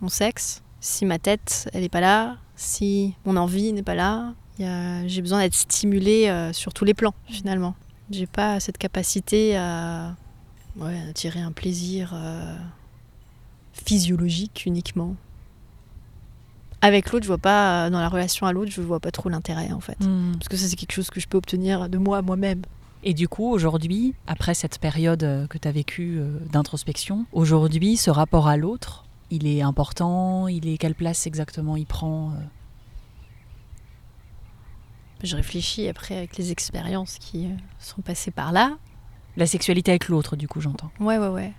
[0.00, 0.62] mon sexe.
[0.78, 5.40] Si ma tête, elle est pas là, si mon envie n'est pas là, j'ai besoin
[5.40, 7.74] d'être stimulée euh, sur tous les plans, finalement.
[8.12, 10.14] J'ai pas cette capacité à,
[11.14, 12.56] tirer un plaisir euh,
[13.72, 15.16] physiologique uniquement.
[16.80, 19.72] Avec l'autre, je vois pas, dans la relation à l'autre, je vois pas trop l'intérêt
[19.72, 19.98] en fait.
[19.98, 20.30] Hmm.
[20.34, 22.62] Parce que ça, c'est quelque chose que je peux obtenir de moi, moi-même.
[23.06, 27.98] Et du coup, aujourd'hui, après cette période euh, que tu as vécue euh, d'introspection, aujourd'hui,
[27.98, 30.48] ce rapport à l'autre, il est important?
[30.48, 32.36] Il est quelle place exactement il prend euh?
[35.22, 38.78] Je réfléchis après avec les expériences qui sont passées par là.
[39.36, 40.90] La sexualité avec l'autre, du coup, j'entends.
[40.98, 41.52] Ouais, ouais, ouais.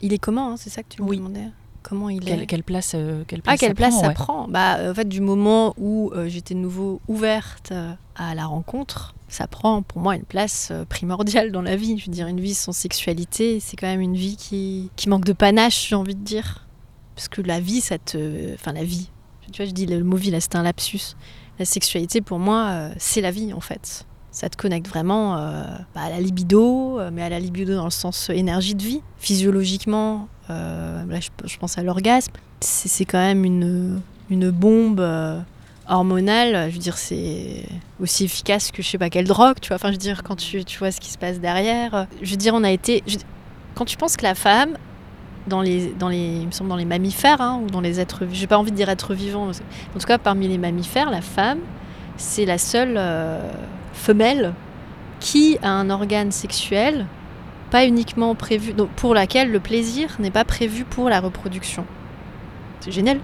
[0.00, 1.16] Il est comment, hein, c'est ça que tu me oui.
[1.18, 1.50] demandais?
[1.84, 2.46] Comment il quelle, est.
[2.46, 2.96] Quelle place,
[3.28, 4.14] quelle place ah, quelle ça place prend, ça ouais.
[4.14, 7.72] prend Bah, en fait, du moment où j'étais de nouveau ouverte
[8.16, 11.96] à la rencontre, ça prend pour moi une place primordiale dans la vie.
[11.98, 15.24] Je veux dire, une vie sans sexualité, c'est quand même une vie qui, qui manque
[15.24, 16.66] de panache, j'ai envie de dire.
[17.14, 18.52] Parce que la vie, ça te.
[18.54, 19.10] Enfin, la vie.
[19.52, 21.14] Tu vois, je dis le mot vie, là, c'était un lapsus.
[21.60, 25.62] La sexualité, pour moi, c'est la vie, en fait ça te connecte vraiment euh,
[25.94, 29.00] bah, à la libido, euh, mais à la libido dans le sens énergie de vie.
[29.16, 35.40] Physiologiquement, euh, là je, pense à l'orgasme, c'est quand même une, une bombe euh,
[35.88, 36.70] hormonale.
[36.70, 37.66] Je veux dire, c'est
[38.00, 39.76] aussi efficace que je sais pas quelle drogue, tu vois.
[39.76, 42.06] Enfin, je veux dire, quand tu, tu vois ce qui se passe derrière.
[42.22, 43.02] Je veux dire, on a été.
[43.74, 44.76] Quand tu penses que la femme,
[45.46, 48.24] dans les, dans les, me semble dans les mammifères, hein, ou dans les êtres.
[48.32, 49.48] J'ai pas envie de dire êtres vivants.
[49.48, 51.58] En tout cas, parmi les mammifères, la femme,
[52.16, 53.00] c'est la seule
[53.92, 54.54] femelle
[55.20, 57.06] qui a un organe sexuel
[57.74, 61.84] pas uniquement prévu, donc pour laquelle le plaisir n'est pas prévu pour la reproduction.
[62.78, 63.18] C'est génial.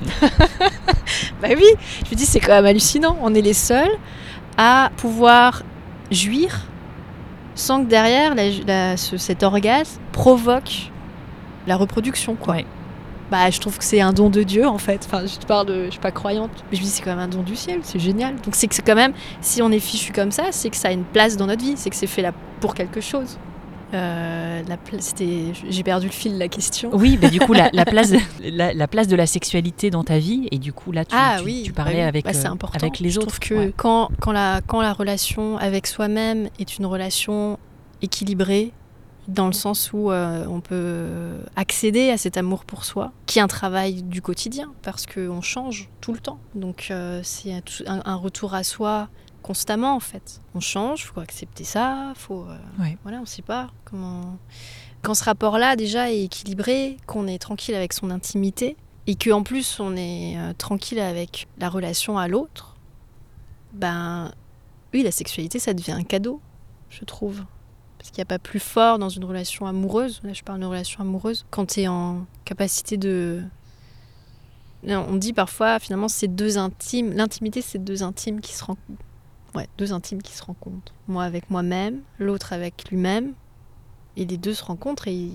[1.42, 1.66] bah oui,
[2.04, 3.18] je me dis c'est quand même hallucinant.
[3.20, 3.90] On est les seuls
[4.56, 5.64] à pouvoir
[6.12, 6.68] jouir
[7.56, 10.92] sans que derrière la, la, ce, cet orgasme provoque
[11.66, 12.54] la reproduction, quoi.
[12.54, 12.66] Ouais.
[13.32, 15.04] Bah, je trouve que c'est un don de Dieu en fait.
[15.04, 17.10] Enfin, je te parle de, je suis pas croyante, mais je me dis c'est quand
[17.10, 18.36] même un don du ciel, c'est génial.
[18.36, 20.88] Donc c'est que c'est quand même, si on est fichu comme ça, c'est que ça
[20.88, 23.36] a une place dans notre vie, c'est que c'est fait là pour quelque chose.
[23.94, 24.62] Euh,
[25.68, 26.90] j'ai perdu le fil de la question.
[26.92, 30.04] Oui, bah, du coup la, la place, de, la, la, place de la sexualité dans
[30.04, 32.32] ta vie et du coup là tu, ah, tu, oui, tu parlais bah, avec, bah,
[32.34, 32.78] euh, important.
[32.78, 33.34] avec les je autres.
[33.34, 33.74] Je trouve que ouais.
[33.76, 37.58] quand, quand, la, quand la relation avec soi-même est une relation
[38.02, 38.72] équilibrée,
[39.28, 41.06] dans le sens où euh, on peut
[41.54, 45.88] accéder à cet amour pour soi, qui est un travail du quotidien, parce qu'on change
[46.00, 46.38] tout le temps.
[46.54, 47.52] Donc euh, c'est
[47.86, 49.08] un, un, retour à soi
[49.42, 50.40] constamment en fait.
[50.54, 52.58] On change, faut accepter ça, faut euh,
[53.02, 54.38] voilà, on sait pas comment.
[55.02, 59.42] Quand ce rapport-là déjà est équilibré, qu'on est tranquille avec son intimité et que en
[59.42, 62.76] plus on est euh, tranquille avec la relation à l'autre,
[63.72, 64.32] ben
[64.92, 66.40] oui, la sexualité ça devient un cadeau,
[66.90, 67.44] je trouve.
[67.98, 70.68] Parce qu'il n'y a pas plus fort dans une relation amoureuse, là je parle d'une
[70.68, 73.42] relation amoureuse, quand tu es en capacité de...
[74.84, 79.02] On dit parfois, finalement, c'est deux intimes, l'intimité c'est deux intimes qui se rencontrent.
[79.54, 80.92] Ouais, deux intimes qui se rencontrent.
[81.06, 83.34] Moi avec moi-même, l'autre avec lui-même,
[84.16, 85.30] et les deux se rencontrent et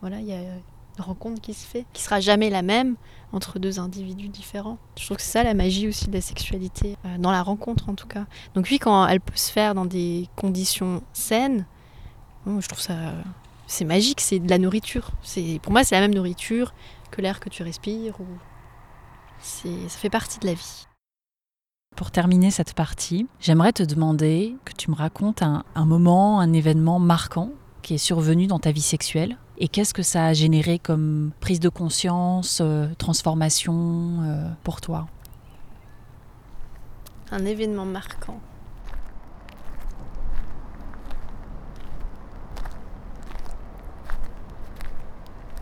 [0.00, 2.96] voilà, il y a une rencontre qui se fait, qui sera jamais la même
[3.32, 4.78] entre deux individus différents.
[4.98, 7.88] Je trouve que c'est ça la magie aussi de la sexualité, euh, dans la rencontre
[7.88, 8.26] en tout cas.
[8.54, 11.66] Donc oui, quand elle peut se faire dans des conditions saines,
[12.46, 12.94] je trouve ça
[13.66, 15.10] c'est magique, c'est de la nourriture.
[15.22, 16.74] C'est pour moi c'est la même nourriture
[17.10, 18.26] que l'air que tu respires ou
[19.40, 20.86] ça fait partie de la vie.
[22.02, 26.52] Pour terminer cette partie, j'aimerais te demander que tu me racontes un, un, moment, un
[26.52, 27.50] événement marquant
[27.82, 31.60] qui est survenu dans ta vie sexuelle et qu'est-ce que ça a généré comme prise
[31.60, 35.06] de conscience, euh, transformation euh, pour toi?
[37.30, 38.40] Un événement marquant.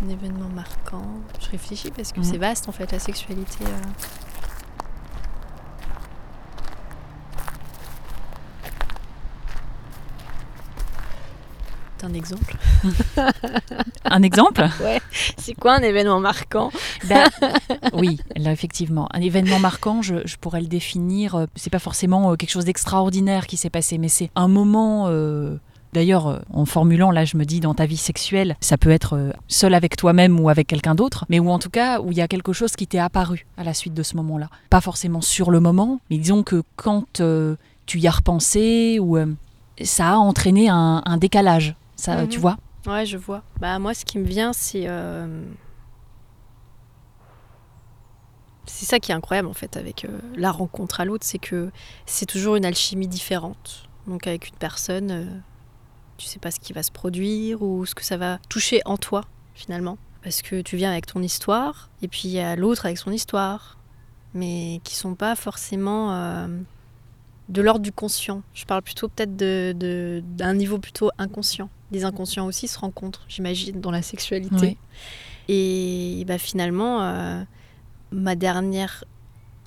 [0.03, 1.05] un événement marquant.
[1.39, 2.25] Je réfléchis parce que mmh.
[2.25, 3.63] c'est vaste en fait la sexualité.
[3.67, 4.20] Euh...
[12.03, 12.57] Un exemple
[14.05, 14.67] Un exemple?
[14.83, 15.01] Ouais.
[15.37, 16.71] C'est quoi un événement marquant?
[17.09, 17.29] Ben,
[17.93, 19.09] Oui, là effectivement.
[19.13, 21.35] Un événement marquant, je, je pourrais le définir.
[21.35, 25.07] euh, C'est pas forcément quelque chose d'extraordinaire qui s'est passé, mais c'est un moment.
[25.09, 25.57] Euh,
[25.93, 29.75] D'ailleurs, en formulant, là, je me dis, dans ta vie sexuelle, ça peut être seul
[29.75, 32.29] avec toi-même ou avec quelqu'un d'autre, mais où en tout cas, où il y a
[32.29, 34.49] quelque chose qui t'est apparu à la suite de ce moment-là.
[34.71, 39.17] Pas forcément sur le moment, mais disons que quand euh, tu y as repensé, ou
[39.17, 39.27] euh,
[39.83, 42.21] ça a entraîné un, un décalage, ça, Mhm.
[42.23, 42.29] mm -hmm.
[42.35, 43.43] tu vois Ouais, je vois.
[43.61, 44.85] Bah, moi, ce qui me vient, c'est.
[44.89, 45.45] Euh...
[48.67, 51.71] C'est ça qui est incroyable, en fait, avec euh, la rencontre à l'autre, c'est que
[52.07, 53.89] c'est toujours une alchimie différente.
[54.07, 55.25] Donc, avec une personne euh,
[56.21, 58.97] tu sais pas ce qui va se produire ou ce que ça va toucher en
[58.99, 59.23] toi
[59.55, 59.97] finalement.
[60.23, 63.11] Parce que tu viens avec ton histoire et puis il y a l'autre avec son
[63.11, 63.79] histoire,
[64.35, 66.47] mais qui sont pas forcément euh,
[67.51, 68.43] de l'ordre du conscient.
[68.55, 71.69] Je parle plutôt peut-être d'un de, de, niveau plutôt inconscient.
[71.91, 74.55] Les inconscients aussi se rencontrent, j'imagine, dans la sexualité.
[74.57, 74.77] Oui.
[75.49, 77.43] Et bah, finalement, euh,
[78.13, 79.05] ma dernière,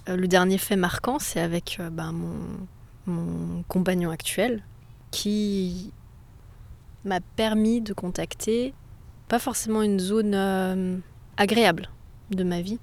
[0.08, 2.68] euh, le dernier fait marquant, c'est avec bah, mon,
[3.06, 4.64] mon compagnon actuel
[5.12, 5.92] qui
[7.06, 8.74] m'a permis de contacter
[9.28, 10.98] pas forcément une zone euh,
[11.38, 11.90] agréable
[12.32, 12.80] de ma vie,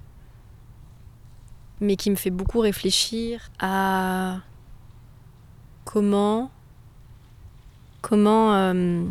[1.80, 4.40] mais qui me fait beaucoup réfléchir à
[5.84, 6.50] comment,
[8.00, 9.04] comment euh,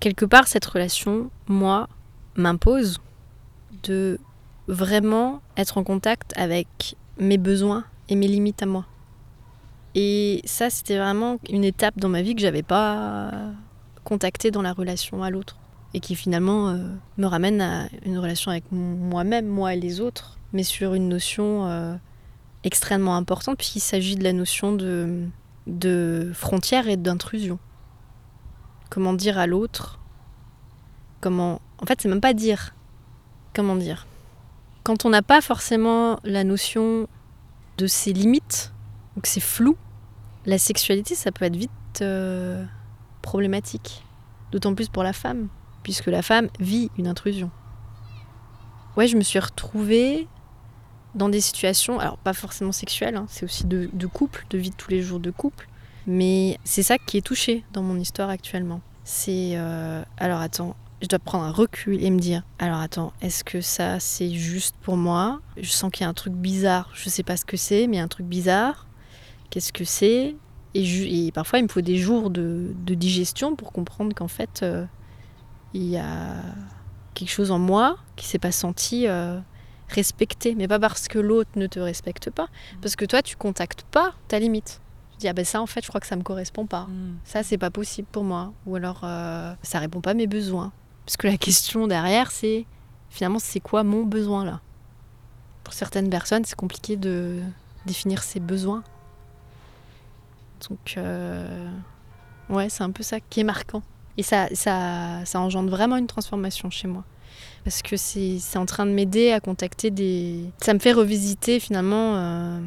[0.00, 1.88] quelque part cette relation, moi,
[2.36, 3.00] m'impose
[3.82, 4.18] de
[4.68, 8.86] vraiment être en contact avec mes besoins et mes limites à moi.
[9.94, 13.30] Et ça, c'était vraiment une étape dans ma vie que j'avais pas
[14.04, 15.56] contactée dans la relation à l'autre.
[15.94, 20.38] Et qui finalement euh, me ramène à une relation avec moi-même, moi et les autres,
[20.52, 21.94] mais sur une notion euh,
[22.64, 25.28] extrêmement importante, puisqu'il s'agit de la notion de,
[25.66, 27.58] de frontière et d'intrusion.
[28.90, 30.00] Comment dire à l'autre
[31.20, 31.60] Comment.
[31.78, 32.74] En fait, c'est même pas dire.
[33.54, 34.06] Comment dire
[34.82, 37.06] Quand on n'a pas forcément la notion
[37.78, 38.72] de ses limites,
[39.16, 39.76] ou que c'est flou,
[40.46, 42.64] la sexualité, ça peut être vite euh,
[43.22, 44.04] problématique.
[44.52, 45.48] D'autant plus pour la femme,
[45.82, 47.50] puisque la femme vit une intrusion.
[48.96, 50.28] Ouais, je me suis retrouvée
[51.14, 54.74] dans des situations, alors pas forcément sexuelles, hein, c'est aussi de, couple, de vie de
[54.74, 55.68] tous les jours de couple,
[56.06, 58.80] mais c'est ça qui est touché dans mon histoire actuellement.
[59.04, 63.44] C'est, euh, alors attends, je dois prendre un recul et me dire, alors attends, est-ce
[63.44, 65.40] que ça c'est juste pour moi?
[65.56, 67.96] Je sens qu'il y a un truc bizarre, je sais pas ce que c'est, mais
[67.96, 68.86] il y a un truc bizarre.
[69.50, 70.34] Qu'est-ce que c'est?
[70.74, 74.84] Et, parfois, il me faut des jours de, digestion pour comprendre qu'en fait, euh,
[75.72, 76.42] il y a
[77.14, 79.38] quelque chose en moi qui s'est pas senti euh,
[79.94, 80.54] respecté.
[80.54, 82.48] Mais pas parce que l'autre ne te respecte pas,
[82.82, 84.80] parce que toi, tu contactes pas ta limite.
[85.12, 86.82] Tu dis, ah ben ça, en fait, je crois que ça me correspond pas.
[86.84, 87.18] Mm.
[87.24, 88.52] Ça, c'est pas possible pour moi.
[88.66, 90.72] Ou alors, euh, ça répond pas à mes besoins.
[91.06, 92.66] Parce que la question derrière, c'est
[93.10, 94.60] finalement, c'est quoi mon besoin là?
[95.62, 97.40] Pour certaines personnes, c'est compliqué de
[97.86, 98.82] définir ses besoins.
[100.68, 101.68] Donc, euh,
[102.48, 103.82] ouais, c'est un peu ça qui est marquant.
[104.16, 107.04] Et ça, ça, ça engendre vraiment une transformation chez moi.
[107.64, 110.50] Parce que c'est en train de m'aider à contacter des.
[110.60, 112.60] Ça me fait revisiter finalement euh,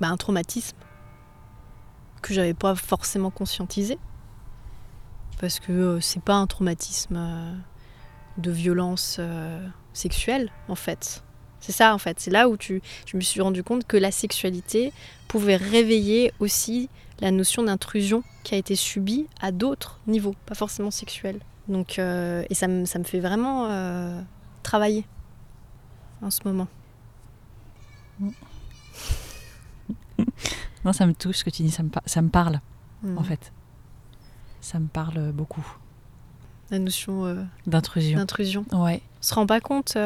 [0.00, 0.76] bah, un traumatisme
[2.22, 3.98] que j'avais pas forcément conscientisé.
[5.40, 7.20] Parce que euh, c'est pas un traumatisme
[8.38, 9.20] de violence
[9.92, 11.24] sexuelle en fait.
[11.62, 14.10] C'est ça en fait, c'est là où tu, je me suis rendu compte que la
[14.10, 14.92] sexualité
[15.28, 16.90] pouvait réveiller aussi
[17.20, 21.38] la notion d'intrusion qui a été subie à d'autres niveaux, pas forcément sexuels.
[21.68, 24.20] Donc, euh, et ça me, ça me fait vraiment euh,
[24.62, 25.04] travailler
[26.20, 26.68] en ce moment.
[30.84, 32.60] non, ça me touche ce que tu dis, ça me, ça me parle
[33.02, 33.18] mm.
[33.18, 33.52] en fait.
[34.60, 35.66] Ça me parle beaucoup.
[36.70, 38.18] La notion euh, d'intrusion.
[38.18, 38.64] D'intrusion.
[38.72, 39.02] Ouais.
[39.20, 39.96] On se rend pas compte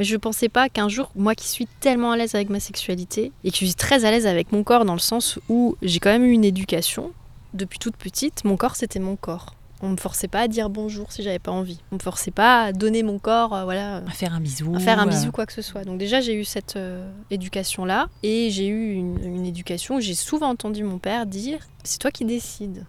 [0.00, 2.58] mais je ne pensais pas qu'un jour, moi qui suis tellement à l'aise avec ma
[2.58, 6.00] sexualité, et qui suis très à l'aise avec mon corps dans le sens où j'ai
[6.00, 7.12] quand même eu une éducation,
[7.52, 9.54] depuis toute petite, mon corps c'était mon corps.
[9.82, 11.80] On me forçait pas à dire bonjour si j'avais pas envie.
[11.90, 13.96] On me forçait pas à donner mon corps, euh, voilà.
[14.06, 14.74] À faire un bisou.
[14.74, 15.84] À faire un bisou, quoi que ce soit.
[15.84, 20.14] Donc déjà j'ai eu cette euh, éducation-là, et j'ai eu une, une éducation où j'ai
[20.14, 22.84] souvent entendu mon père dire c'est toi qui décides.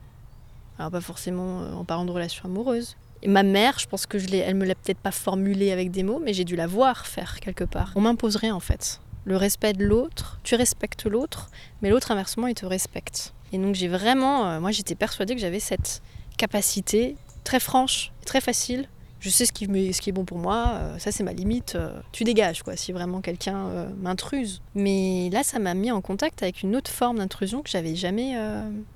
[0.78, 4.18] Alors pas forcément euh, en parlant de relations amoureuses, et ma mère, je pense que
[4.18, 6.68] je l'ai, elle me l'a peut-être pas formulé avec des mots, mais j'ai dû la
[6.68, 7.94] voir faire quelque part.
[7.96, 10.40] On m'imposerait en fait le respect de l'autre.
[10.44, 13.34] Tu respectes l'autre, mais l'autre inversement, il te respecte.
[13.54, 16.02] Et donc j'ai vraiment, euh, moi j'étais persuadée que j'avais cette
[16.42, 18.88] capacité très franche, très facile.
[19.20, 21.76] Je sais ce qui, est bon pour moi, euh, ça c'est ma limite.
[21.76, 24.64] Euh, tu dégages quoi, si vraiment quelqu'un m'intruse.
[24.74, 28.36] Mais là, ça m'a mis en contact avec une autre forme d'intrusion que j'avais jamais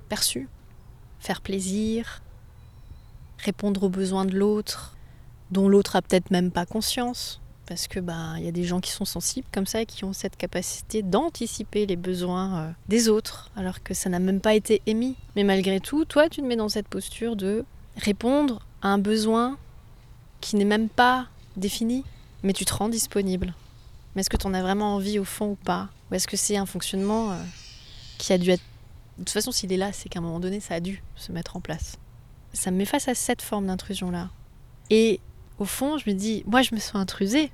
[0.10, 0.50] perçue.
[1.20, 2.24] Faire plaisir,
[3.38, 4.98] répondre aux besoins de l'autre,
[5.52, 7.40] dont l'autre a peut-être même pas conscience.
[7.68, 10.04] Parce que ben il y a des gens qui sont sensibles comme ça et qui
[10.06, 14.54] ont cette capacité d'anticiper les besoins euh, des autres alors que ça n'a même pas
[14.54, 15.16] été émis.
[15.36, 17.66] Mais malgré tout, toi tu te mets dans cette posture de
[17.98, 19.58] répondre à un besoin
[20.42, 22.04] qui n'est même pas défini,
[22.44, 23.56] mais tu te rends disponible.
[24.14, 25.90] Mais est-ce que tu en as vraiment envie au fond ou pas?
[26.10, 27.36] Ou est-ce que c'est un fonctionnement euh,
[28.18, 28.64] qui a dû être...
[29.18, 31.32] De toute façon, s'il est là, c'est qu'à un moment donné, ça a dû se
[31.32, 31.98] mettre en place?
[32.54, 34.30] Ça me met face à cette forme d'intrusion-là.
[34.90, 35.20] Et
[35.60, 37.52] au fond, je me dis, moi je me sens intrusée,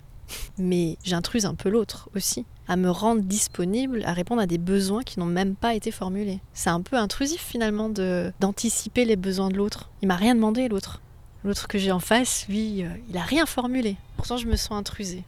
[0.58, 5.04] mais j'intruse un peu l'autre aussi, à me rendre disponible, à répondre à des besoins
[5.04, 6.40] qui n'ont même pas été formulés.
[6.54, 9.90] C'est un peu intrusif finalement de d'anticiper les besoins de l'autre.
[10.02, 11.02] Il m'a rien demandé l'autre.
[11.44, 13.98] L'autre que j'ai en face, lui, euh, il a rien formulé.
[14.16, 15.24] Pourtant, je me sens intrusée.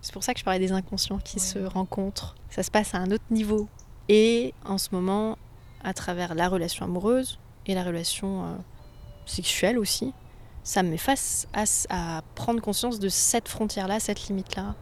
[0.00, 2.34] C'est pour ça que je parlais des inconscients qui se rencontrent.
[2.50, 3.68] Ça se passe à un autre niveau.
[4.08, 5.36] Et en ce moment,
[5.84, 8.54] à travers la relation amoureuse et la relation euh,
[9.26, 10.12] sexuelle aussi,
[10.64, 14.74] ça me met face à, prendre conscience de cette frontière-là, cette limite-là.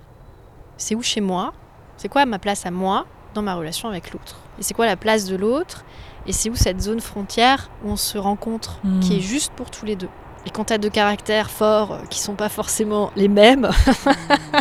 [0.76, 1.52] C'est où chez moi?
[1.96, 4.40] C'est quoi ma place à moi dans ma relation avec l'autre?
[4.58, 5.84] Et c'est quoi la place de l'autre?
[6.26, 9.22] Et c'est où cette zone frontière où on se rencontre, qui est hmm.
[9.22, 10.08] juste pour tous les deux?
[10.46, 13.68] Et quand tu as deux caractères forts euh, qui sont pas forcément les mêmes,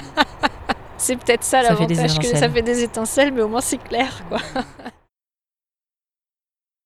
[0.97, 4.39] c'est peut-être ça l'avantage que ça fait des étincelles, mais au moins c'est clair, quoi.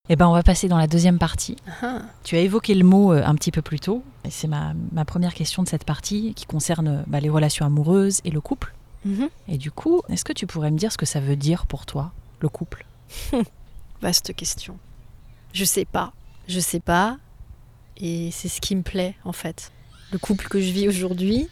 [0.09, 1.55] Eh ben, on va passer dans la deuxième partie.
[1.81, 2.01] Ah.
[2.25, 4.03] Tu as évoqué le mot euh, un petit peu plus tôt.
[4.25, 8.19] Et c'est ma, ma première question de cette partie qui concerne bah, les relations amoureuses
[8.25, 8.73] et le couple.
[9.05, 9.29] Mhm.
[9.47, 11.85] Et du coup, est-ce que tu pourrais me dire ce que ça veut dire pour
[11.85, 12.85] toi, le couple?
[14.01, 14.77] Vaste question.
[15.53, 16.11] Je sais pas.
[16.49, 17.17] Je sais pas.
[17.95, 19.71] Et c'est ce qui me plaît, en fait.
[20.11, 21.47] Le couple que je vis aujourd'hui,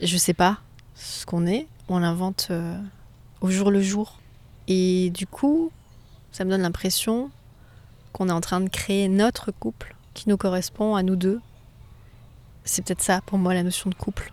[0.00, 0.56] je sais pas
[0.94, 1.66] ce qu'on est.
[1.88, 2.80] On l'invente euh,
[3.42, 4.20] au jour le jour.
[4.68, 5.70] Et du coup,
[6.32, 7.30] ça me donne l'impression
[8.14, 11.40] qu'on est en train de créer notre couple qui nous correspond à nous deux.
[12.64, 14.32] C'est peut-être ça pour moi la notion de couple,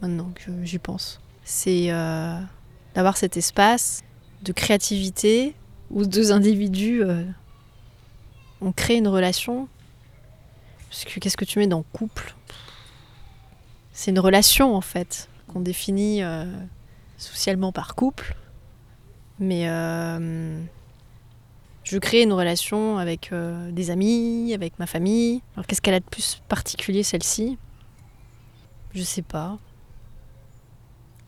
[0.00, 1.20] maintenant que j'y pense.
[1.44, 2.38] C'est euh,
[2.94, 4.02] d'avoir cet espace
[4.42, 5.54] de créativité
[5.90, 7.24] où deux individus euh,
[8.60, 9.68] ont créé une relation.
[10.88, 12.34] Parce que qu'est-ce que tu mets dans couple?
[13.92, 16.44] C'est une relation en fait, qu'on définit euh,
[17.16, 18.36] socialement par couple.
[19.40, 19.68] Mais
[21.90, 25.40] je crée une relation avec euh, des amis, avec ma famille?
[25.54, 27.56] Alors qu'est-ce qu'elle a de plus particulier celle-ci?
[28.92, 29.56] Je sais pas.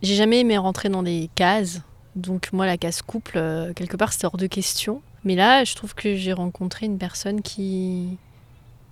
[0.02, 1.80] J'ai jamais aimé rentrer dans des cases.
[2.14, 5.00] Donc moi la case couple, euh, quelque part c'était hors de question.
[5.24, 8.18] Mais là je trouve que j'ai rencontré une personne qui...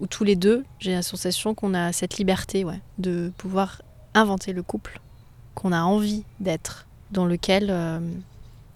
[0.00, 3.82] Où tous les deux, j'ai la sensation qu'on a cette liberté ouais, de pouvoir
[4.14, 5.00] inventer le couple
[5.54, 6.86] qu'on a envie d'être.
[7.10, 8.00] Dans lequel euh,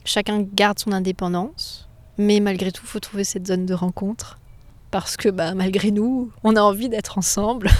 [0.04, 1.88] chacun garde son indépendance.
[2.18, 4.38] Mais malgré tout, il faut trouver cette zone de rencontre.
[4.90, 7.70] Parce que bah, malgré nous, on a envie d'être ensemble.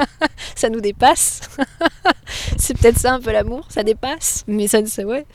[0.56, 1.42] ça nous dépasse.
[2.58, 4.42] c'est peut-être ça un peu l'amour, ça dépasse.
[4.48, 5.26] Mais ça, ça ouais.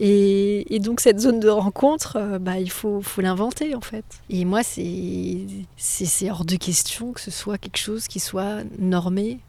[0.00, 4.04] Et, donc cette zone de rencontre, euh, bah, il faut, faut l'inventer en fait.
[4.30, 9.40] Et moi, c'est hors de question que ce soit quelque chose qui soit normé.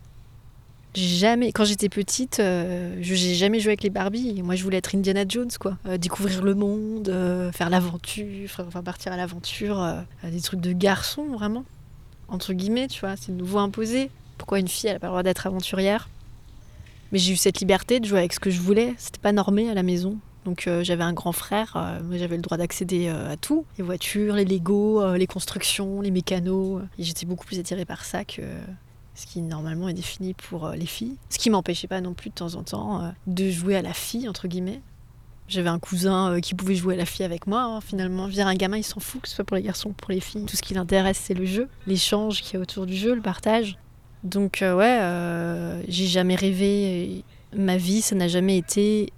[0.99, 4.41] Jamais, quand j'étais petite, euh, je j'ai jamais joué avec les Barbie.
[4.43, 5.77] Moi, je voulais être Indiana Jones, quoi.
[5.87, 10.73] Euh, découvrir le monde, euh, faire l'aventure, enfin partir à l'aventure, euh, des trucs de
[10.73, 11.63] garçon, vraiment.
[12.27, 14.11] Entre guillemets, tu vois, c'est nouveau imposé.
[14.37, 16.09] Pourquoi une fille, elle a pas le droit d'être aventurière?
[17.11, 18.93] Mais j'ai eu cette liberté de jouer avec ce que je voulais.
[18.97, 20.17] C'était pas normé à la maison.
[20.45, 24.45] Donc j'avais un grand frère, euh, j'avais le droit d'accéder à tout, les voitures, les
[24.45, 26.81] Lego, les constructions, les mécanos.
[26.97, 28.41] Et j'étais beaucoup plus attirée par ça que
[29.19, 31.17] ce qui normalement est défini pour euh, les filles.
[31.29, 33.93] Ce qui m'empêchait pas non plus de temps en temps euh, de jouer à la
[33.93, 34.81] fille, entre guillemets.
[35.47, 38.23] J'avais un cousin euh, qui pouvait jouer à la fille avec moi, hein, finalement.
[38.23, 39.93] Je veux dire, un gamin, il s'en fout, que ce soit pour les garçons ou
[39.93, 40.45] pour les filles.
[40.45, 43.21] Tout ce qui l'intéresse, c'est le jeu, l'échange qu'il y a autour du jeu, le
[43.21, 43.77] partage.
[44.23, 47.23] Donc, ouais, j'ai jamais rêvé.
[47.55, 49.11] Ma vie, ça n'a jamais été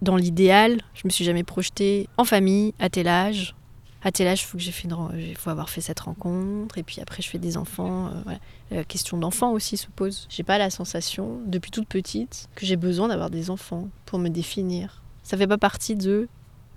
[0.00, 0.80] dans l'idéal.
[0.94, 3.54] Je me suis jamais projetée en famille, à tel âge.
[4.02, 6.78] À tel âge, il faut que j'ai fait une faut avoir fait cette rencontre.
[6.78, 8.08] Et puis après, je fais des enfants.
[8.28, 8.34] euh.
[8.70, 10.26] La question d'enfant aussi se pose.
[10.28, 14.28] J'ai pas la sensation, depuis toute petite, que j'ai besoin d'avoir des enfants pour me
[14.28, 15.02] définir.
[15.24, 16.28] Ça fait pas partie de,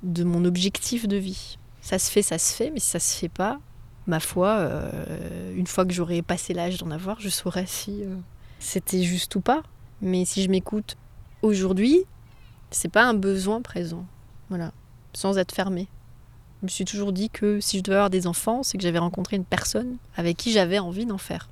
[0.03, 1.57] de mon objectif de vie.
[1.81, 3.59] Ça se fait, ça se fait, mais si ça se fait pas,
[4.07, 8.15] ma foi, euh, une fois que j'aurai passé l'âge d'en avoir, je saurai si euh,
[8.59, 9.61] c'était juste ou pas.
[10.01, 10.97] Mais si je m'écoute
[11.41, 12.03] aujourd'hui,
[12.71, 14.05] c'est pas un besoin présent.
[14.49, 14.71] Voilà,
[15.13, 15.87] sans être fermé.
[16.61, 18.99] Je me suis toujours dit que si je devais avoir des enfants, c'est que j'avais
[18.99, 21.49] rencontré une personne avec qui j'avais envie d'en faire.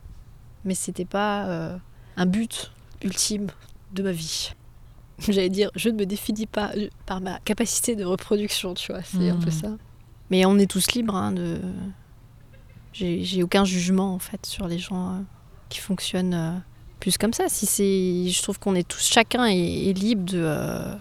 [0.65, 1.77] Mais c'était pas euh,
[2.17, 2.71] un but
[3.03, 3.47] ultime
[3.93, 4.51] de ma vie.
[5.27, 9.01] J'allais dire, je ne me définis pas euh, par ma capacité de reproduction, tu vois,
[9.03, 9.51] c'est un peu Mhm.
[9.51, 9.67] ça.
[10.29, 11.59] Mais on est tous libres hein, de.
[12.93, 15.19] J'ai j'ai aucun jugement en fait sur les gens euh,
[15.69, 16.51] qui fonctionnent euh,
[16.99, 17.45] plus comme ça.
[17.49, 20.93] Si c'est, je trouve qu'on est tous, chacun est, est libre de, euh,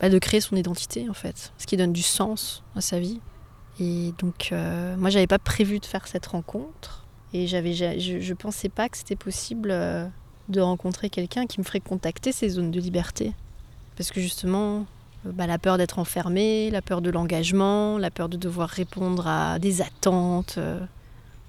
[0.00, 3.20] bah, de créer son identité en fait, ce qui donne du sens à sa vie.
[3.80, 8.20] Et donc, euh, moi, j'avais pas prévu de faire cette rencontre et j'avais, ja- je,
[8.20, 10.06] je pensais pas que c'était possible euh,
[10.48, 13.32] de rencontrer quelqu'un qui me ferait contacter ces zones de liberté,
[13.96, 14.84] parce que justement.
[15.26, 19.26] euh, bah, la peur d'être enfermé, la peur de l'engagement, la peur de devoir répondre
[19.26, 20.58] à des attentes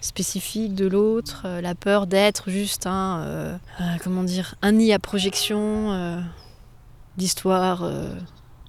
[0.01, 3.59] spécifiques de l'autre, la peur d'être juste un,
[4.03, 6.21] comment dire, un nid à projection
[7.17, 7.83] d'histoires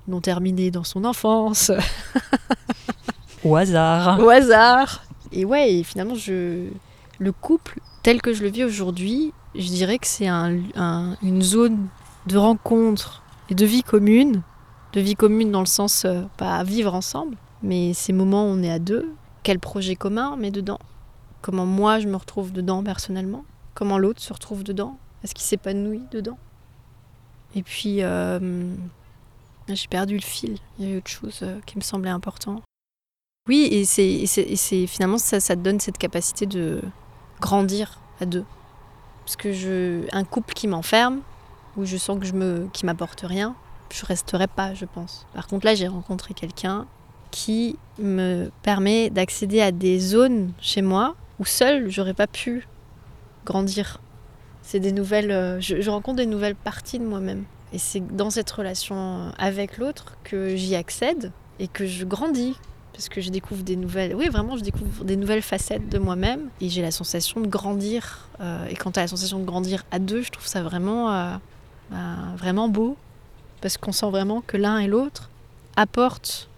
[0.08, 1.72] non terminées dans son enfance,
[3.44, 4.20] Au hasard.
[4.20, 5.04] au hasard.
[5.32, 6.68] Et ouais, et finalement, je...
[7.18, 11.42] le couple, tel que je le vis aujourd'hui, je dirais que c'est un- un- une
[11.42, 11.88] zone
[12.26, 14.42] de rencontre et de vie commune.
[14.92, 18.62] De vie commune dans le sens, euh, pas vivre ensemble, mais ces moments où on
[18.62, 19.10] est à deux.
[19.42, 20.78] Quel projet commun met dedans?
[21.40, 23.44] Comment moi je me retrouve dedans personnellement?
[23.74, 24.98] Comment l'autre se retrouve dedans?
[25.24, 26.38] Est-ce qu'il s'épanouit dedans?
[27.54, 28.38] Et puis, euh,
[29.68, 30.58] j'ai perdu le fil.
[30.78, 32.60] Il y avait autre chose euh, qui me semblait important.
[33.48, 36.80] Oui, et c'est, finalement ça, ça te donne cette capacité de
[37.40, 38.44] grandir à deux.
[39.24, 41.20] Parce que un couple qui m'enferme,
[41.76, 43.56] où je sens que je qui m'apporte rien,
[43.92, 45.26] je resterai pas, je pense.
[45.34, 46.86] Par contre là, j'ai rencontré quelqu'un
[47.32, 52.68] qui me permet d'accéder à des zones chez moi où seule j'aurais pas pu
[53.44, 54.00] grandir.
[54.62, 57.44] C'est des nouvelles, euh, je, rencontre des nouvelles parties de moi-même.
[57.72, 62.54] Et c'est dans cette relation avec l'autre que j'y accède et que je grandis.
[62.92, 64.14] Parce que je découvre des nouvelles.
[64.14, 66.48] Oui, vraiment, je découvre des nouvelles facettes de moi-même.
[66.60, 68.28] Et j'ai la sensation de grandir.
[68.40, 71.12] Euh, et quand tu as la sensation de grandir à deux, je trouve ça vraiment,
[71.12, 71.34] euh,
[71.90, 71.96] bah,
[72.36, 72.96] vraiment beau.
[73.60, 75.30] Parce qu'on sent vraiment que l'un et l'autre
[75.76, 76.48] apportent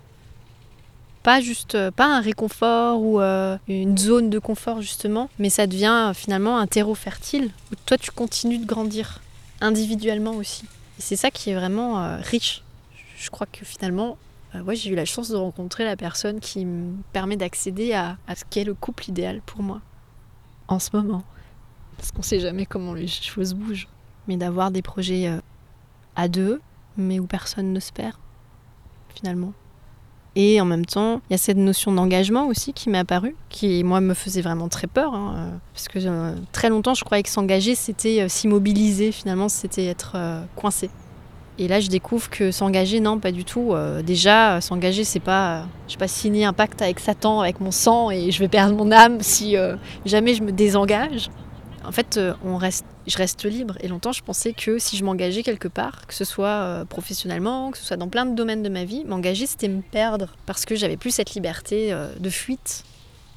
[1.24, 5.66] pas juste euh, pas un réconfort ou euh, une zone de confort justement, mais ça
[5.66, 9.20] devient euh, finalement un terreau fertile où toi tu continues de grandir
[9.60, 10.66] individuellement aussi.
[10.98, 12.62] Et c'est ça qui est vraiment riche.
[13.16, 14.16] Je crois que finalement,
[14.62, 18.34] ouais, j'ai eu la chance de rencontrer la personne qui me permet d'accéder à, à,
[18.34, 19.80] ce qu'est le couple idéal pour moi
[20.68, 21.24] en ce moment.
[21.96, 23.88] Parce qu'on sait jamais comment les choses bougent.
[24.26, 25.30] Mais d'avoir des projets
[26.16, 26.60] à deux,
[26.96, 28.16] mais où personne ne se perd,
[29.14, 29.52] finalement.
[30.36, 33.84] Et en même temps, il y a cette notion d'engagement aussi qui m'est apparue, qui
[33.84, 37.22] moi me faisait vraiment très peur, hein, euh, parce que euh, très longtemps je croyais
[37.22, 40.16] que s'engager c'était euh, s'immobiliser, finalement c'était être
[40.56, 40.90] coincé.
[41.58, 43.74] Et là je découvre que s'engager, non pas du tout.
[44.04, 48.10] déjà s'engager c'est pas, je sais pas signer un pacte avec Satan, avec mon sang
[48.10, 49.56] et je vais perdre mon âme si
[50.04, 51.30] jamais je me désengage.
[51.86, 53.76] En fait, on reste je reste libre.
[53.80, 57.70] Et longtemps, je pensais que si je m'engageais quelque part, que ce soit euh, professionnellement,
[57.70, 60.64] que ce soit dans plein de domaines de ma vie, m'engager, c'était me perdre parce
[60.64, 62.84] que j'avais plus cette liberté euh, de fuite.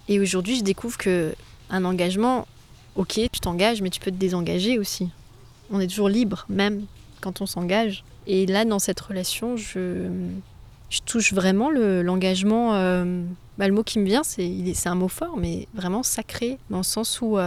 [0.07, 1.33] Et aujourd'hui, je découvre que
[1.69, 2.47] un engagement,
[2.95, 5.09] ok, tu t'engages, mais tu peux te désengager aussi.
[5.69, 6.85] On est toujours libre, même
[7.21, 8.03] quand on s'engage.
[8.25, 10.09] Et là, dans cette relation, je,
[11.05, 12.75] touche vraiment l'engagement.
[12.75, 13.23] Euh,
[13.57, 16.83] bah, le mot qui me vient, c'est un mot fort, mais vraiment sacré, dans le
[16.83, 17.37] sens où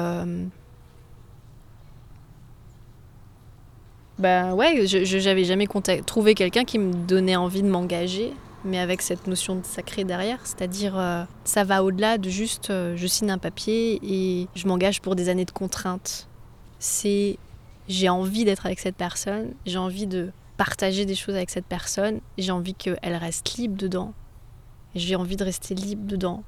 [4.21, 5.67] Bah ouais, je n'avais jamais
[6.05, 8.35] trouvé quelqu'un qui me donnait envie de m'engager,
[8.67, 12.95] mais avec cette notion de sacré derrière, c'est-à-dire euh, ça va au-delà de juste euh,
[12.99, 16.29] je signe un papier et je m'engage pour des années de contraintes.
[16.79, 17.39] C'est
[17.91, 22.21] j'ai envie d'être avec cette personne, j'ai envie de partager des choses avec cette personne,
[22.39, 24.15] j'ai envie qu'elle reste libre dedans,
[24.95, 26.45] j'ai envie de rester libre dedans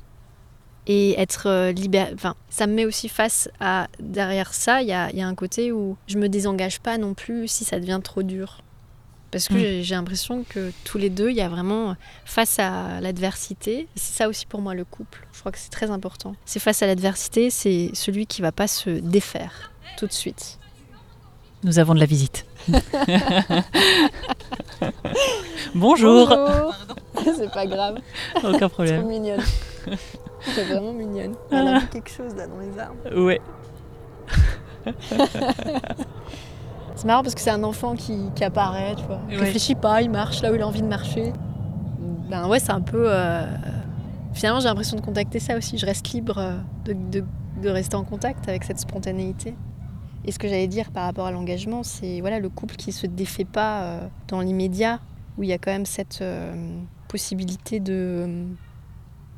[0.86, 2.12] et être euh, libéré.
[2.14, 5.96] Enfin, ça me met aussi face à derrière ça, il y a, un côté où
[6.06, 8.62] je me désengage pas non plus si ça devient trop dur.
[9.32, 9.82] Parce que mm.
[9.82, 13.88] j'ai l'impression que tous les deux, il y a vraiment face à l'adversité.
[13.96, 15.26] C'est ça aussi pour moi le couple.
[15.32, 16.36] Je crois que c'est très important.
[16.44, 20.58] C'est face à l'adversité, c'est celui qui va pas se défaire tout de suite.
[21.64, 22.44] Nous avons de la visite.
[25.74, 26.28] Bonjour.
[26.28, 26.74] Bonjour.
[27.36, 27.98] c'est pas grave.
[28.42, 29.00] Aucun problème.
[29.00, 29.40] Trop mignonne.
[30.40, 31.34] C'est vraiment mignonne.
[31.52, 32.96] Elle a vu quelque chose là dans les arbres.
[33.16, 33.40] Ouais.
[36.96, 39.20] c'est marrant parce que c'est un enfant qui, apparaît, tu vois.
[39.30, 41.32] Il réfléchit pas, il marche là où il a envie de marcher.
[42.28, 43.04] Ben ouais, c'est un peu.
[43.06, 43.46] Euh,
[44.32, 45.78] finalement, j'ai l'impression de contacter ça aussi.
[45.78, 46.56] Je reste libre euh,
[46.86, 47.22] de,
[47.62, 49.54] de, rester en contact avec cette spontanéité.
[50.24, 53.06] Et ce que j'allais dire par rapport à l'engagement, c'est voilà le couple qui se
[53.06, 55.00] défait pas euh, dans l'immédiat,
[55.36, 56.24] où il y a quand même cette
[57.08, 58.46] possibilité de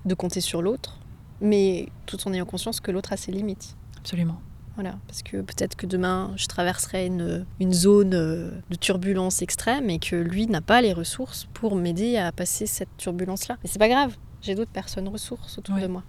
[0.05, 0.99] de compter sur l'autre,
[1.41, 3.77] mais tout en ayant conscience que l'autre a ses limites.
[3.99, 4.41] Absolument.
[4.75, 9.89] Voilà, parce que peut-être que demain, je traverserai une, une, zone euh, de turbulence extrême
[9.89, 13.57] et que lui n'a pas les ressources pour m'aider à passer cette turbulence-là.
[13.63, 16.03] Mais c'est pas grave, j'ai d'autres personnes ressources autour de moi.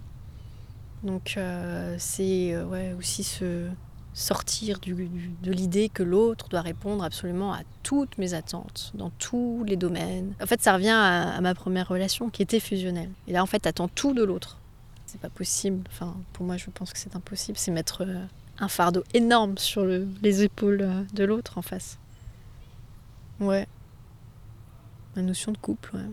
[1.04, 3.68] Donc euh, c'est euh, ouais, aussi ce,
[4.16, 9.76] sortir de l'idée que l'autre doit répondre absolument à toutes mes attentes, dans tous les
[9.76, 10.32] domaines.
[10.42, 13.10] En fait, ça revient à, ma première relation qui était fusionnelle.
[13.28, 14.58] Et là, en fait, attends tout de l'autre.
[15.04, 15.86] C'est pas possible.
[15.92, 17.58] Enfin, pour moi, je pense que c'est impossible.
[17.58, 18.24] C'est mettre euh,
[18.58, 21.98] un fardeau énorme sur les épaules euh, de l'autre en face.
[23.38, 23.68] Ouais.
[25.14, 26.10] La notion de couple, ouais.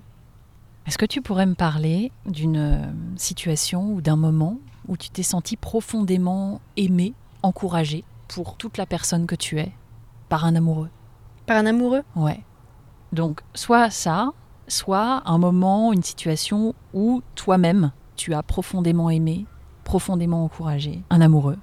[0.88, 5.24] Est-ce que tu pourrais me parler d'une euh, situation ou d'un moment où tu t'es
[5.24, 7.14] senti profondément aimé
[7.44, 9.72] encouragé pour toute la personne que tu es
[10.30, 10.90] par un amoureux.
[11.46, 12.02] Par un amoureux?
[12.16, 12.44] Ouais.
[13.12, 14.32] Donc, soit ça,
[14.68, 19.46] soit un moment, une situation où toi-même, tu as profondément aimé,
[19.84, 21.58] profondément encouragé un amoureux.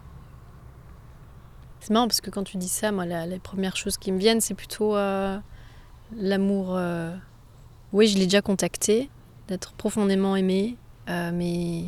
[1.81, 4.19] C'est marrant parce que quand tu dis ça, moi, la, les premières choses qui me
[4.19, 5.39] viennent, c'est plutôt euh,
[6.15, 6.77] l'amour.
[6.77, 7.17] Euh,
[7.93, 9.11] oui, je l'ai déjà contacté,
[9.49, 10.77] d'être profondément aimé,
[11.09, 11.85] euh, mais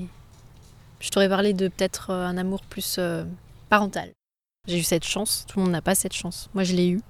[0.98, 2.98] je t'aurais parlé de peut-être un amour plus
[3.72, 4.12] parentale.
[4.68, 6.50] J'ai eu cette chance, tout le monde n'a pas cette chance.
[6.52, 7.00] Moi, je l'ai eu.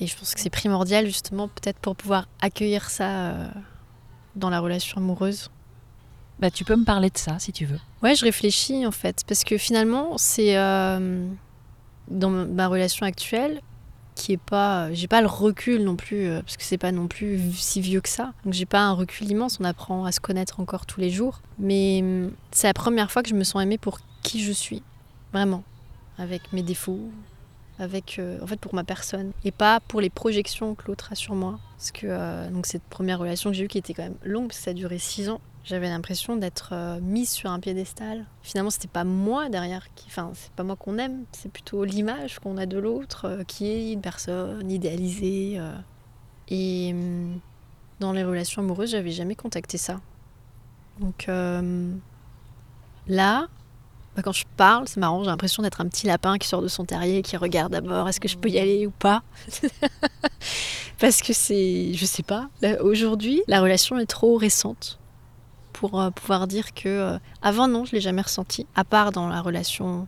[0.00, 3.48] Et je pense que c'est primordial, justement, peut-être pour pouvoir accueillir ça euh,
[4.34, 5.52] dans la relation amoureuse.
[6.40, 7.78] Bah, tu peux me parler de ça, si tu veux.
[8.02, 9.22] Ouais, je réfléchis, en fait.
[9.28, 11.28] Parce que finalement, c'est euh,
[12.08, 13.60] dans ma relation actuelle
[14.16, 14.92] qui est pas.
[14.92, 18.00] J'ai pas le recul non plus, euh, parce que c'est pas non plus si vieux
[18.00, 18.32] que ça.
[18.44, 21.40] Donc j'ai pas un recul immense, on apprend à se connaître encore tous les jours.
[21.60, 24.82] Mais hum, c'est la première fois que je me sens aimée pour qui je suis.
[25.32, 25.62] Vraiment.
[26.20, 27.10] Avec mes défauts,
[27.80, 31.14] avec euh, en fait pour ma personne et pas pour les projections que l'autre a
[31.14, 34.02] sur moi parce que euh, donc cette première relation que j'ai eue qui était quand
[34.02, 37.50] même longue parce que ça a duré six ans j'avais l'impression d'être euh, mise sur
[37.50, 38.24] un piédestal.
[38.42, 42.38] Finalement, c'était pas moi derrière, qui, enfin, c'est pas moi qu'on aime, c'est plutôt l'image
[42.38, 45.60] qu'on a de l'autre, euh, qui est une personne idéalisée.
[46.48, 47.40] Et hum,
[48.00, 50.00] dans les relations amoureuses, j'avais jamais contacté ça.
[50.98, 51.60] Donc là,
[53.06, 53.48] bah,
[54.22, 56.84] quand je parle, c'est marrant, j'ai l'impression d'être un petit lapin qui sort de son
[56.84, 59.22] terrier et qui regarde d'abord est-ce que je peux y aller ou pas.
[60.98, 62.48] Parce que c'est, je sais pas,
[62.82, 65.00] aujourd'hui, la relation est trop récente
[65.80, 69.28] pour euh, pouvoir dire que euh, avant non, je l'ai jamais ressenti, à part dans
[69.28, 70.06] la relation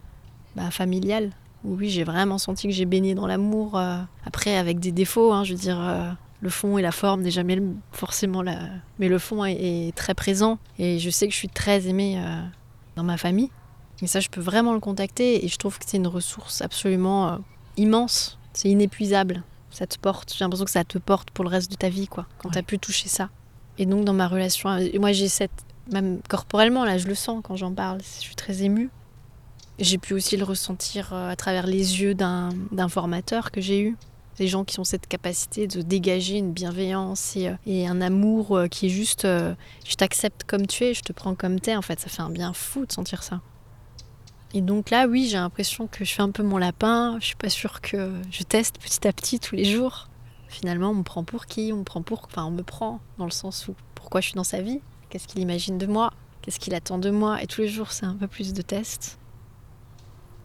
[0.55, 1.31] bah, familiale.
[1.65, 3.79] Où oui, j'ai vraiment senti que j'ai baigné dans l'amour.
[3.79, 7.31] Euh, après, avec des défauts, hein, je veux dire, le fond et la forme n'est
[7.31, 8.59] jamais forcément là,
[8.99, 10.59] mais le fond est, très présent.
[10.79, 12.21] Et je sais que je suis très aimée
[12.97, 13.51] dans ma famille.
[14.03, 15.44] Et ça, je peux vraiment le contacter.
[15.44, 17.38] Et je trouve que c'est une ressource absolument
[17.76, 18.38] immense.
[18.53, 19.42] C'est inépuisable.
[19.70, 20.34] Ça te porte.
[20.36, 22.26] J'ai l'impression que ça te porte pour le reste de ta vie, quoi.
[22.38, 23.30] Quand tu as pu toucher ça.
[23.78, 24.68] Et donc dans ma relation,
[25.00, 25.50] moi j'ai cette,
[25.90, 28.90] même corporellement là, je le sens quand j'en parle, je suis très émue.
[29.78, 32.53] J'ai pu aussi le ressentir euh, à travers les yeux d'un
[32.88, 33.96] formateur que j'ai eu.
[34.38, 38.66] Des gens qui ont cette capacité de dégager une bienveillance et, euh, un amour euh,
[38.66, 41.76] qui est juste je t'accepte comme tu es, je te prends comme t'es.
[41.76, 43.40] En fait, ça fait un bien fou de sentir ça.
[44.55, 47.16] Et donc là, oui, j'ai l'impression que je fais un peu mon lapin.
[47.20, 50.09] Je suis pas sûre que je teste petit à petit tous les jours
[50.53, 51.72] finalement, on me prend pour qui?
[51.72, 52.22] On me prend pour.
[52.26, 54.80] Enfin, on me prend dans le sens où pourquoi je suis dans sa vie?
[55.09, 56.12] Qu'est-ce qu'il imagine de moi?
[56.42, 57.42] Qu'est-ce qu'il attend de moi?
[57.42, 59.18] Et tous les jours, c'est un peu plus de tests.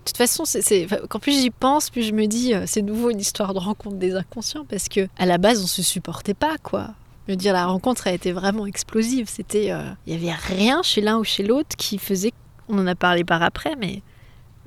[0.05, 3.09] De toute façon, c'est, quand plus j'y pense, plus je me dis, euh, c'est nouveau
[3.09, 6.57] une histoire de rencontre des inconscients parce que à la base, on se supportait pas,
[6.63, 6.91] quoi.
[7.27, 9.27] Je veux dire, la rencontre a été vraiment explosive.
[9.27, 12.31] C'était, euh, il y avait rien chez l'un ou chez l'autre qui faisait.
[12.69, 14.01] On en a parlé par après, mais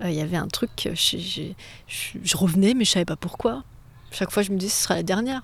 [0.03, 0.71] euh, il y avait un truc.
[0.95, 1.53] Je,
[1.87, 3.65] je revenais, mais je savais pas pourquoi.
[4.11, 5.43] Chaque fois, je me dis, ce sera la dernière.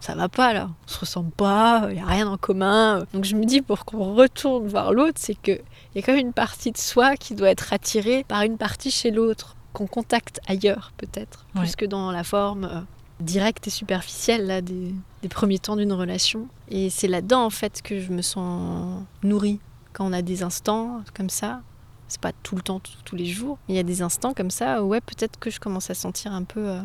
[0.00, 3.04] Ça va pas là, on se ressemble pas, il n'y a rien en commun.
[3.14, 5.62] Donc je me dis, pour qu'on retourne voir l'autre, c'est qu'il
[5.94, 8.90] y a quand même une partie de soi qui doit être attirée par une partie
[8.90, 12.80] chez l'autre, qu'on contacte ailleurs peut-être, plus que dans la forme euh,
[13.20, 16.46] directe et superficielle là, des, des premiers temps d'une relation.
[16.68, 19.60] Et c'est là-dedans en fait que je me sens nourrie.
[19.94, 21.62] Quand on a des instants comme ça,
[22.08, 24.50] c'est pas tout le temps, tous les jours, mais il y a des instants comme
[24.50, 26.68] ça où ouais, peut-être que je commence à sentir un peu.
[26.68, 26.82] Euh,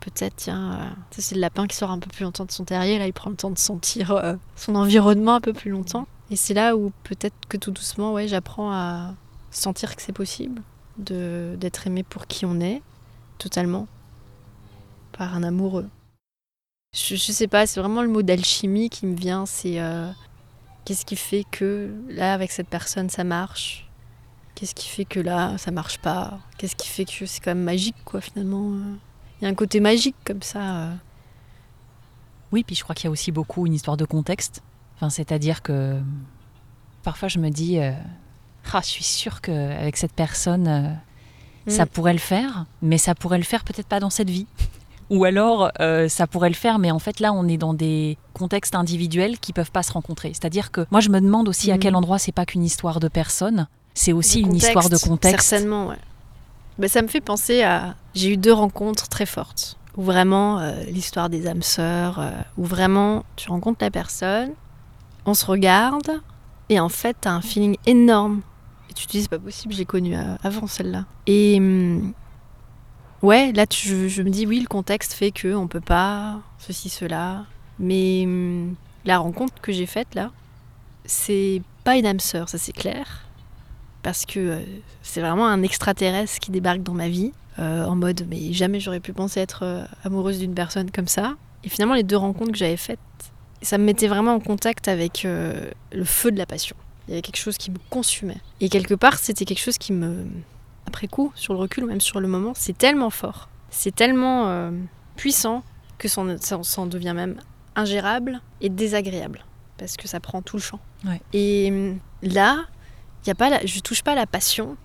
[0.00, 2.98] peut-être, tiens, euh, c'est le lapin qui sort un peu plus longtemps de son terrier,
[2.98, 6.06] là il prend le temps de sentir euh, son environnement un peu plus longtemps.
[6.30, 9.14] Et c'est là où peut-être que tout doucement, ouais, j'apprends à
[9.50, 10.62] sentir que c'est possible
[10.98, 12.82] d'être aimé pour qui on est,
[13.38, 13.86] totalement,
[15.12, 15.88] par un amoureux.
[16.92, 19.80] Je, je sais pas, c'est vraiment le mot d'alchimie qui me vient, c'est
[20.84, 23.87] qu'est-ce qui fait que là, avec cette personne, ça marche?
[24.58, 26.40] Qu'est-ce qui fait que là, ça marche pas?
[26.58, 28.72] Qu'est-ce qui fait que c'est quand même magique, quoi, finalement
[29.40, 30.76] il y a un côté magique comme ça.
[30.76, 30.94] Euh.
[32.52, 34.62] Oui, puis je crois qu'il y a aussi beaucoup une histoire de contexte.
[34.96, 35.98] Enfin, c'est-à-dire que
[37.02, 37.92] parfois je me dis, euh,
[38.72, 41.88] ah, je suis sûre qu'avec cette personne, euh, ça mm.
[41.88, 44.46] pourrait le faire, mais ça pourrait le faire peut-être pas dans cette vie.
[45.10, 45.70] Ou alors,
[46.08, 49.54] ça pourrait le faire, mais en fait, là, on est dans des contextes individuels qui
[49.54, 50.34] peuvent pas se rencontrer.
[50.34, 51.78] C'est-à-dire que moi, je me demande aussi à mm.
[51.78, 53.68] quel endroit c'est pas qu'une histoire de personne,
[53.98, 55.48] c'est aussi une histoire de contexte.
[55.48, 55.98] Certainement, ouais.
[56.78, 57.96] Bah, ça me fait penser à.
[58.14, 59.76] J'ai eu deux rencontres très fortes.
[59.96, 64.52] Où vraiment, euh, l'histoire des âmes sœurs, euh, où vraiment, tu rencontres la personne,
[65.26, 66.22] on se regarde,
[66.68, 68.42] et en fait, t'as un feeling énorme.
[68.88, 71.04] Et tu te dis, c'est pas possible, j'ai connu euh, avant celle-là.
[71.26, 71.56] Et.
[71.58, 72.12] Hum,
[73.22, 76.88] ouais, là, tu, je me dis, oui, le contexte fait que on peut pas, ceci,
[76.88, 77.46] cela.
[77.80, 80.30] Mais hum, la rencontre que j'ai faite là,
[81.04, 83.27] c'est pas une âme sœur, ça c'est clair
[84.02, 84.60] parce que euh,
[85.02, 89.00] c'est vraiment un extraterrestre qui débarque dans ma vie, euh, en mode mais jamais j'aurais
[89.00, 91.34] pu penser être euh, amoureuse d'une personne comme ça.
[91.64, 93.00] Et finalement, les deux rencontres que j'avais faites,
[93.62, 96.76] ça me mettait vraiment en contact avec le feu de la passion.
[97.08, 98.36] Il y avait quelque chose qui me consumait.
[98.60, 100.24] Et quelque part, c'était quelque chose qui me.
[100.86, 104.70] Après coup, sur le recul ou même sur le moment, c'est tellement fort, c'est tellement
[105.16, 105.64] puissant
[105.98, 106.20] que ça
[106.76, 107.40] en, devient même
[107.74, 109.44] ingérable et désagréable.
[109.78, 110.78] Parce que ça prend tout le champ.
[111.32, 111.92] Et
[112.22, 112.66] là,
[113.28, 114.76] y a pas je touche pas la passion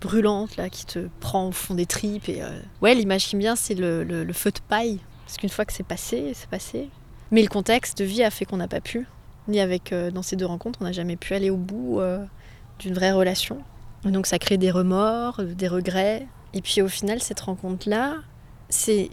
[0.00, 3.40] brûlante là qui te prend au fond des tripes et euh, ouais l'image qui me
[3.40, 5.00] vient c'est le, feu de paille.
[5.24, 6.88] Parce qu'une fois que c'est passé c'est passé.
[7.30, 9.06] Mais le contexte de vie a fait qu'on n'a pas pu.
[9.46, 12.24] Ni avec euh, dans ces deux rencontres on n'a jamais pu aller au bout euh,
[12.78, 13.58] d'une vraie relation.
[14.04, 16.26] Donc ça crée des remords des regrets.
[16.54, 18.16] Et puis au final cette rencontre là
[18.68, 19.10] c'est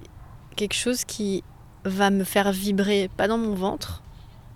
[0.55, 1.43] quelque chose qui
[1.83, 4.01] va me faire vibrer, pas dans mon ventre.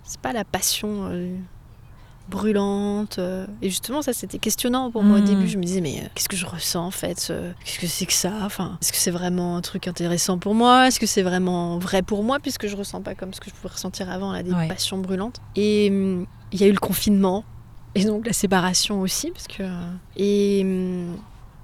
[0.02, 1.38] C'est pas la passion
[2.30, 3.18] brûlante.
[3.18, 3.46] euh.
[3.60, 5.24] Et justement, ça, c'était questionnant pour moi au Mm.
[5.24, 5.46] début.
[5.48, 8.06] Je me disais, mais euh, qu'est-ce que je ressens en fait euh, Qu'est-ce que c'est
[8.06, 8.32] que ça?
[8.42, 10.86] Enfin, Est-ce que c'est vraiment un truc intéressant pour moi?
[10.88, 13.54] Est-ce que c'est vraiment vrai pour moi Puisque je ressens pas comme ce que je
[13.54, 14.68] pouvais ressentir avant, là, des Ouais.
[14.68, 15.40] passions brûlantes?
[15.56, 17.44] Et hum, il y a eu le confinement.
[17.94, 19.30] Et donc la séparation aussi.
[19.32, 19.64] Parce que,
[20.16, 21.16] et hum,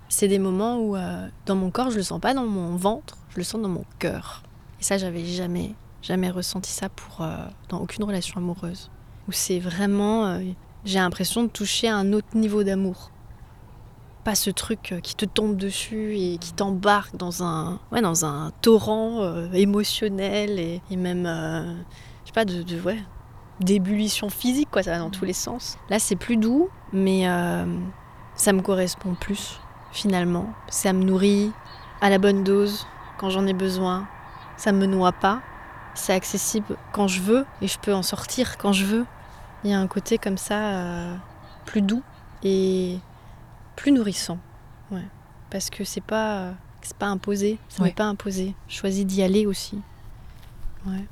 [0.08, 3.16] c'est des moments où, euh, dans mon corps, je le sens pas dans mon ventre,
[3.30, 4.42] je le sens dans mon cœur.
[4.80, 7.26] Et ça, j'avais jamais, jamais ressenti ça pour,
[7.68, 8.90] dans aucune relation amoureuse.
[9.28, 10.26] Où c'est vraiment.
[10.26, 10.40] euh,
[10.84, 13.10] j'ai l'impression de toucher à un autre niveau d'amour.
[14.22, 18.24] Pas ce truc euh, qui te tombe dessus et qui t'embarque dans un, ouais, dans
[18.24, 21.74] un torrent euh, émotionnel et, et même, euh,
[22.22, 22.98] je sais pas, de, de ouais,
[23.60, 25.76] d'ébullition physique, quoi, ça va dans tous les sens.
[25.90, 27.24] Là, c'est plus doux, mais
[28.34, 29.58] ça me correspond plus,
[29.92, 30.52] finalement.
[30.68, 31.52] Ça me nourrit
[32.00, 32.86] à la bonne dose,
[33.18, 34.06] quand j'en ai besoin.
[34.56, 35.40] Ça me noie pas.
[35.94, 39.06] C'est accessible quand je veux et je peux en sortir quand je veux.
[39.64, 41.16] Il y a un côté comme ça euh,
[41.64, 42.02] plus doux
[42.42, 42.98] et
[43.74, 44.38] plus nourrissant.
[44.90, 45.06] Ouais.
[45.50, 46.52] Parce que c'est pas,
[46.82, 47.58] c'est pas imposé.
[47.68, 47.88] Ça Ouais.
[47.88, 48.54] m'est pas imposé.
[48.68, 49.80] Je choisis d'y aller aussi.
[50.86, 51.04] Ouais.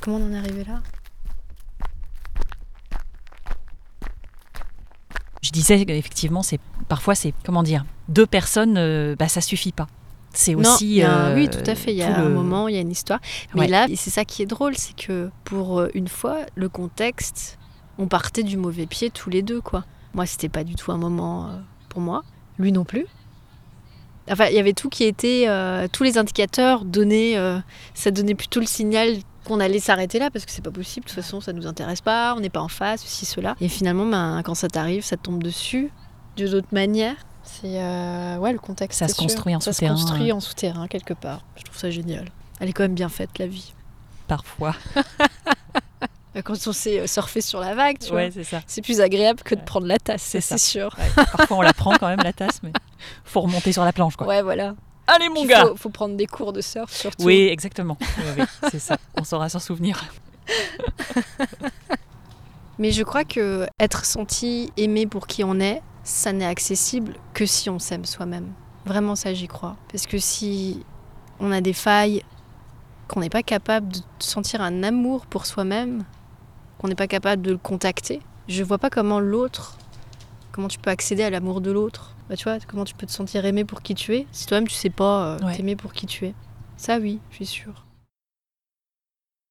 [0.00, 0.82] Comment on en est arrivé là?
[5.42, 9.86] Je disais qu'effectivement, c'est parfois c'est comment dire, deux personnes, euh, bah ça suffit pas.
[10.34, 11.02] C'est aussi.
[11.02, 11.92] a euh, oui, tout à fait.
[11.92, 13.20] Il y a un moment, il y a une histoire.
[13.54, 13.66] Mais Ouais.
[13.68, 17.58] là, c'est ça qui est drôle, c'est que pour euh, une fois, le contexte,
[17.98, 19.84] on partait du mauvais pied tous les deux, quoi.
[20.14, 22.22] Moi, c'était pas du tout un moment euh, pour moi.
[22.58, 23.06] Lui non plus.
[24.30, 27.58] Enfin, il y avait tout qui était, euh, tous les indicateurs donnaient, euh,
[27.94, 31.06] ça donnait plutôt le signal qu'on allait s'arrêter là parce que c'est pas possible.
[31.06, 33.56] De toute façon, ça nous intéresse pas, on n'est pas en face, ceci, cela.
[33.60, 35.90] Et finalement, ben, quand ça t'arrive, ça te tombe dessus
[36.36, 37.16] de d'autres manières.
[37.42, 37.76] C'est
[38.38, 39.00] ouais le contexte.
[39.00, 39.24] Ça se sûr.
[39.24, 41.44] construit en Ça se souterrain, construit en souterrain quelque part.
[41.56, 42.26] Je trouve ça génial.
[42.60, 43.72] Elle est quand même bien faite la vie.
[44.28, 44.76] Parfois.
[46.44, 48.22] Quand on sait euh, surfer sur la vague, tu vois,
[48.66, 49.66] c'est plus agréable que de Ouais.
[49.66, 50.96] prendre la tasse, C'est sûr.
[51.14, 52.72] Parfois on la prend quand même la tasse, mais
[53.24, 54.26] faut remonter sur la planche quoi.
[54.26, 54.74] Ouais, voilà.
[55.06, 55.66] Allez mon Puis gars.
[55.66, 57.24] Faut, faut prendre des cours de surf surtout.
[57.24, 57.98] Oui, exactement.
[58.38, 58.96] Oui, c'est ça.
[59.18, 60.02] On saura s'en souvenir.
[62.78, 67.46] Mais je crois que être senti, aimé pour qui on est, ça n'est accessible que
[67.46, 68.52] si on s'aime soi-même.
[68.86, 69.76] Vraiment, ça, j'y crois.
[69.90, 70.82] Parce que si
[71.38, 72.22] on a des failles,
[73.08, 76.04] qu'on n'est pas capable de sentir un amour pour soi-même,
[76.82, 79.78] qu'on n'est pas capable de le contacter, je vois pas comment l'autre,
[80.50, 82.14] comment tu peux accéder à l'amour de l'autre.
[82.28, 84.66] Bah, tu vois, comment tu peux te sentir aimé pour qui tu es si toi-même
[84.68, 85.56] tu sais pas euh, Ouais.
[85.56, 86.34] t'aimer pour qui tu es.
[86.76, 87.84] Ça, oui, je suis sûre.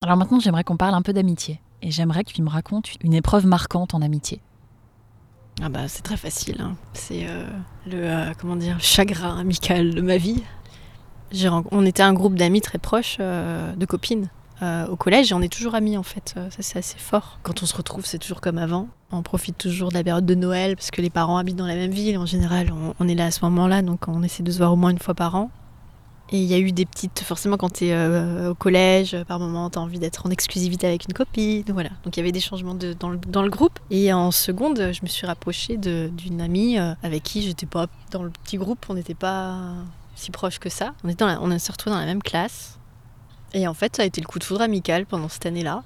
[0.03, 1.59] Alors maintenant, j'aimerais qu'on parle un peu d'amitié.
[1.83, 4.39] Et j'aimerais que tu me racontes une épreuve marquante en amitié.
[5.63, 6.61] Ah bah c'est très facile.
[6.61, 6.75] hein.
[6.93, 7.45] C'est euh,
[7.87, 10.43] le euh, comment dire le chagrin amical de ma vie.
[11.71, 14.29] On était un groupe d'amis très proches, euh, de copines.
[14.61, 16.33] Euh, au collège et on est toujours amis en fait.
[16.37, 17.39] Euh, Ça c'est assez fort.
[17.43, 18.87] Quand on se retrouve, c'est toujours comme avant.
[19.11, 21.75] On profite toujours de la période de Noël parce que les parents habitent dans la
[21.75, 22.17] même ville.
[22.17, 24.71] En général, on, on est là à ce moment-là, donc on essaie de se voir
[24.73, 25.49] au moins une fois par an.
[26.33, 27.19] Et il y a eu des petites.
[27.19, 30.87] Forcément, quand tu es au collège, euh, par moment, tu as envie d'être en exclusivité
[30.87, 31.65] avec une copine.
[31.73, 31.89] Voilà.
[32.05, 33.77] Donc il y avait des changements de- dans, le, dans le groupe.
[33.89, 38.23] Et en seconde, je me suis rapprochée d'une amie euh, avec qui j'étais pas dans
[38.23, 38.85] le petit groupe.
[38.87, 39.57] On n'était pas
[40.15, 40.93] si proches que ça.
[41.03, 42.77] On, était dans la- on s'est retrouvés dans la même classe.
[43.53, 45.83] Et en fait, ça a été le coup de foudre amical pendant cette année-là.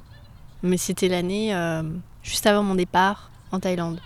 [0.63, 1.83] Mais c'était l'année euh,
[2.23, 3.99] juste avant mon départ en Thaïlande.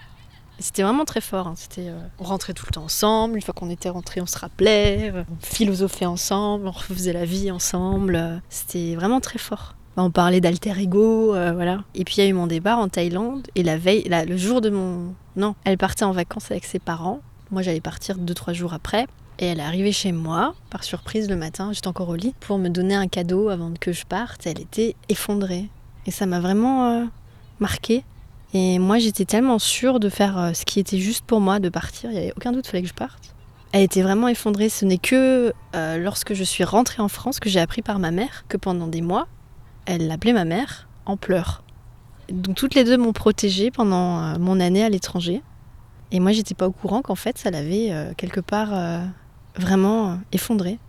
[0.60, 1.48] C'était vraiment très fort.
[1.48, 1.54] hein.
[1.56, 3.36] C'était, euh, on rentrait tout le temps ensemble.
[3.36, 5.12] Une fois qu'on était rentrés, on se rappelait.
[5.14, 6.68] euh, On philosophait ensemble.
[6.68, 8.42] On refaisait la vie ensemble.
[8.50, 9.76] C'était vraiment très fort.
[9.98, 11.80] On parlait d'alter ego, voilà.
[11.94, 13.48] Et puis il y a eu mon départ en Thaïlande.
[13.56, 15.14] Et la veille, le jour de mon.
[15.36, 17.20] Non, elle partait en vacances avec ses parents.
[17.52, 19.08] Moi, j'allais partir deux, trois jours après.
[19.42, 22.58] Et elle est arrivée chez moi, par surprise le matin, j'étais encore au lit, pour
[22.58, 24.46] me donner un cadeau avant que je parte.
[24.46, 25.70] Elle était effondrée.
[26.06, 27.06] Et ça m'a vraiment euh,
[27.60, 28.04] marqué.
[28.54, 31.70] Et moi, j'étais tellement sûre de faire euh, ce qui était juste pour moi, de
[31.70, 32.10] partir.
[32.10, 33.34] Il n'y avait aucun doute, il fallait que je parte.
[33.72, 34.68] Elle était vraiment effondrée.
[34.68, 38.12] Ce n'est que euh, lorsque je suis rentrée en France que j'ai appris par ma
[38.12, 39.28] mère que pendant des mois,
[39.86, 41.64] elle l'appelait ma mère en pleurs.
[42.30, 45.42] Donc toutes les deux m'ont protégée pendant euh, mon année à l'étranger.
[46.12, 48.72] Et moi, j'étais pas au courant qu'en fait, ça l'avait quelque part
[49.56, 50.80] vraiment euh, effondrée.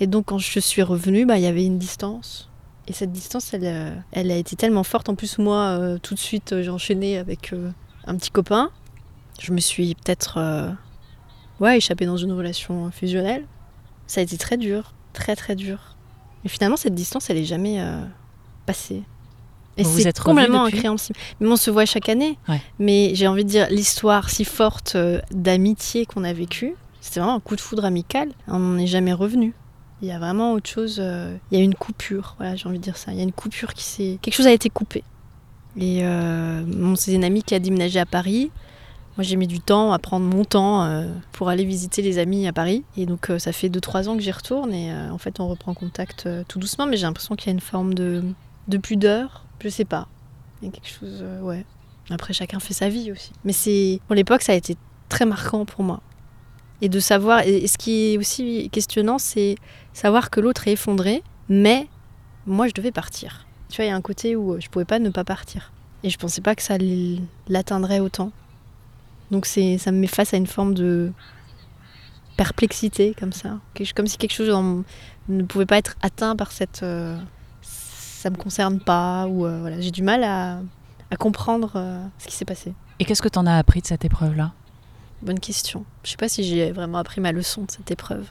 [0.00, 2.50] Et donc, quand je suis revenue, bah, il y avait une distance.
[2.86, 5.08] Et cette distance, elle, euh, elle a été tellement forte.
[5.08, 7.70] En plus, moi, euh, tout de suite, j'ai enchaîné avec euh,
[8.06, 8.70] un petit copain.
[9.40, 10.70] Je me suis peut-être euh,
[11.60, 13.46] ouais, échappée dans une relation fusionnelle.
[14.06, 15.96] Ça a été très dur, très très dur.
[16.42, 17.82] Mais finalement, cette distance, elle est jamais
[18.66, 19.02] passée.
[19.78, 21.18] Et Vous c'est complètement depuis incompréhensible.
[21.40, 22.38] Mais on se voit chaque année.
[22.48, 22.60] Ouais.
[22.78, 24.94] Mais j'ai envie de dire, l'histoire si forte
[25.32, 28.30] d'amitié qu'on a vécue, c'était vraiment un coup de foudre amical.
[28.48, 29.52] On n'en est jamais revenu.
[30.00, 30.96] Il y a vraiment autre chose.
[31.00, 32.34] euh, il y a une coupure.
[32.38, 33.12] Voilà, j'ai envie de dire ça.
[33.12, 34.18] Il y a une coupure qui s'est.
[34.22, 35.04] Quelque chose a été coupé.
[35.76, 38.50] Et euh, c'est une amie qui a déménagé à Paris.
[39.18, 42.46] Moi, j'ai mis du temps à prendre mon temps euh, pour aller visiter les amis
[42.48, 42.84] à Paris.
[42.96, 44.72] Et donc, euh, ça fait 2-3 ans que j'y retourne.
[44.72, 46.86] Et en fait, on reprend contact tout doucement.
[46.86, 48.24] Mais j'ai l'impression qu'il y a une forme de,
[48.68, 49.44] de pudeur.
[49.60, 50.08] Je sais pas.
[50.62, 51.22] Il y a quelque chose.
[51.42, 51.66] ouais.
[52.08, 53.32] Après, chacun fait sa vie aussi.
[53.44, 54.00] Mais c'est.
[54.06, 54.74] Pour l'époque, ça a été
[55.10, 56.00] très marquant pour moi.
[56.84, 57.40] Et de savoir.
[57.46, 59.56] Et ce qui est aussi questionnant, c'est
[59.94, 61.88] savoir que l'autre est effondré, mais
[62.46, 63.46] moi, je devais partir.
[63.70, 65.72] Tu vois, il y a un côté où je pouvais pas ne pas partir.
[66.02, 66.76] Et je pensais pas que ça
[67.48, 68.30] l'atteindrait autant.
[69.30, 71.10] Donc c'est, ça me met face à une forme de
[72.36, 73.60] perplexité comme ça,
[73.96, 74.84] comme si quelque chose
[75.28, 77.16] ne pouvait pas être atteint par cette, euh,
[77.62, 80.60] ça me concerne pas ou euh, voilà, j'ai du mal à,
[81.18, 82.74] comprendre euh, ce qui s'est passé.
[82.98, 84.52] Et qu'est-ce que tu en as appris de cette épreuve-là?
[85.24, 85.84] Bonne question.
[86.04, 88.26] Je sais pas si j'ai vraiment appris ma leçon de cette épreuve.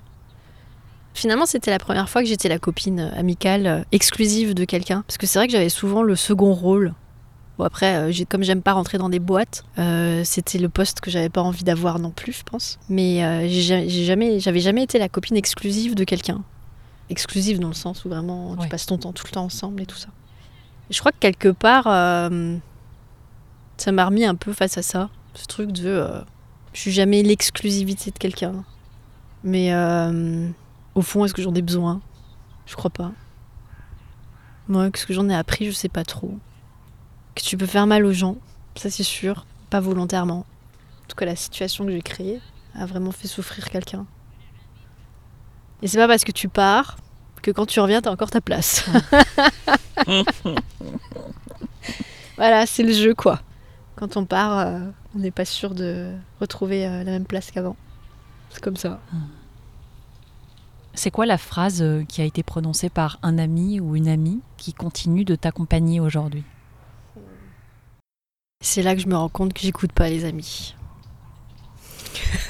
[1.16, 5.04] Finalement, c'était la première fois que j'étais la copine euh, amicale euh, exclusive de quelqu'un.
[5.08, 6.94] Parce que c'est vrai que j'avais souvent le second rôle.
[7.60, 11.12] Bon, après, euh, comme j'aime pas rentrer dans des boîtes, euh, c'était le poste que
[11.12, 12.80] j'avais pas envie d'avoir non plus, je pense.
[12.90, 16.42] Mais euh, j'ai ja- j'ai jamais, j'avais jamais été la copine exclusive de quelqu'un.
[17.10, 19.86] Exclusive dans le sens où vraiment tu passes ton temps tout le temps ensemble et
[19.86, 20.08] tout ça.
[20.90, 22.56] Je crois que quelque part, euh,
[23.78, 25.10] ça m'a remis un peu face à ça.
[25.36, 26.08] Ce truc de.
[26.74, 28.64] Je suis jamais l'exclusivité de quelqu'un.
[29.44, 30.50] Mais euh,
[30.96, 32.02] au fond, est-ce que j'en ai besoin?
[32.66, 33.12] Je crois pas.
[34.68, 36.38] Moi, qu'est-ce que j'en ai appris Je sais pas trop.
[37.36, 38.38] Que tu peux faire mal aux gens,
[38.76, 40.46] ça c'est sûr, pas volontairement.
[41.04, 42.40] En tout cas, la situation que j'ai créée
[42.76, 44.06] a vraiment fait souffrir quelqu'un.
[45.82, 46.98] Et c'est pas parce que tu pars
[47.42, 48.86] que quand tu reviens, t'as encore ta place.
[52.38, 53.42] voilà, c'est le jeu quoi.
[54.04, 54.82] Quand on part, euh,
[55.16, 57.78] on n'est pas sûr de retrouver euh, la même place qu'avant.
[58.50, 59.00] C'est comme ça.
[60.94, 64.42] C'est quoi la phrase euh, qui a été prononcée par un ami ou une amie
[64.58, 66.44] qui continue de t'accompagner aujourd'hui?
[68.60, 70.76] C'est là que je me rends compte que j'écoute pas les amis.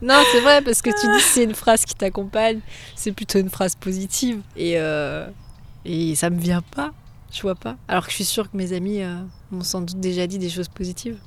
[0.00, 2.60] non, c'est vrai, parce que tu dis que c'est une phrase qui t'accompagne,
[2.96, 4.40] c'est plutôt une phrase positive.
[4.56, 5.28] Et, euh,
[5.84, 6.94] et ça me vient pas,
[7.34, 7.76] je vois pas.
[7.88, 9.16] Alors que je suis sûre que mes amis euh,
[9.50, 11.18] m'ont sans doute déjà dit des choses positives.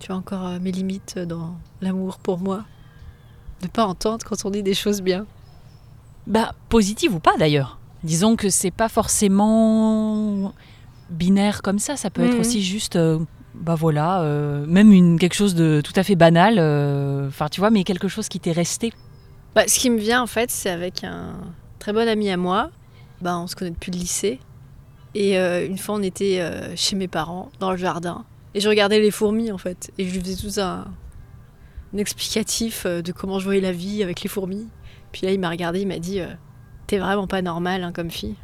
[0.00, 2.64] Tu as encore euh, mes limites dans l'amour pour moi.
[3.62, 5.26] De pas entendre quand on dit des choses bien.
[6.26, 7.78] Bah, positive ou pas d'ailleurs.
[8.02, 10.52] Disons que c'est pas forcément
[11.10, 11.96] binaire comme ça.
[11.96, 12.40] Ça peut être Mhm.
[12.40, 13.18] aussi juste, euh,
[13.54, 14.22] bah voilà,
[14.66, 16.58] même une, quelque chose de tout à fait banal.
[17.28, 18.92] Enfin, tu vois, mais quelque chose qui t'est resté.
[19.54, 21.34] Bah, ce qui me vient en fait, c'est avec un
[21.78, 22.70] très bon ami à moi.
[23.22, 24.40] Bah, on se connaît depuis le lycée.
[25.14, 28.24] Et euh, une fois, on était euh, chez mes parents, dans le jardin.
[28.54, 29.92] Et je regardais les fourmis en fait.
[29.98, 30.86] Et je lui faisais tout un,
[31.94, 34.68] un explicatif euh, de comment je voyais la vie avec les fourmis.
[35.12, 36.26] Puis là, il m'a regardé, il m'a dit euh,
[36.86, 38.36] T'es vraiment pas normal hein, comme fille.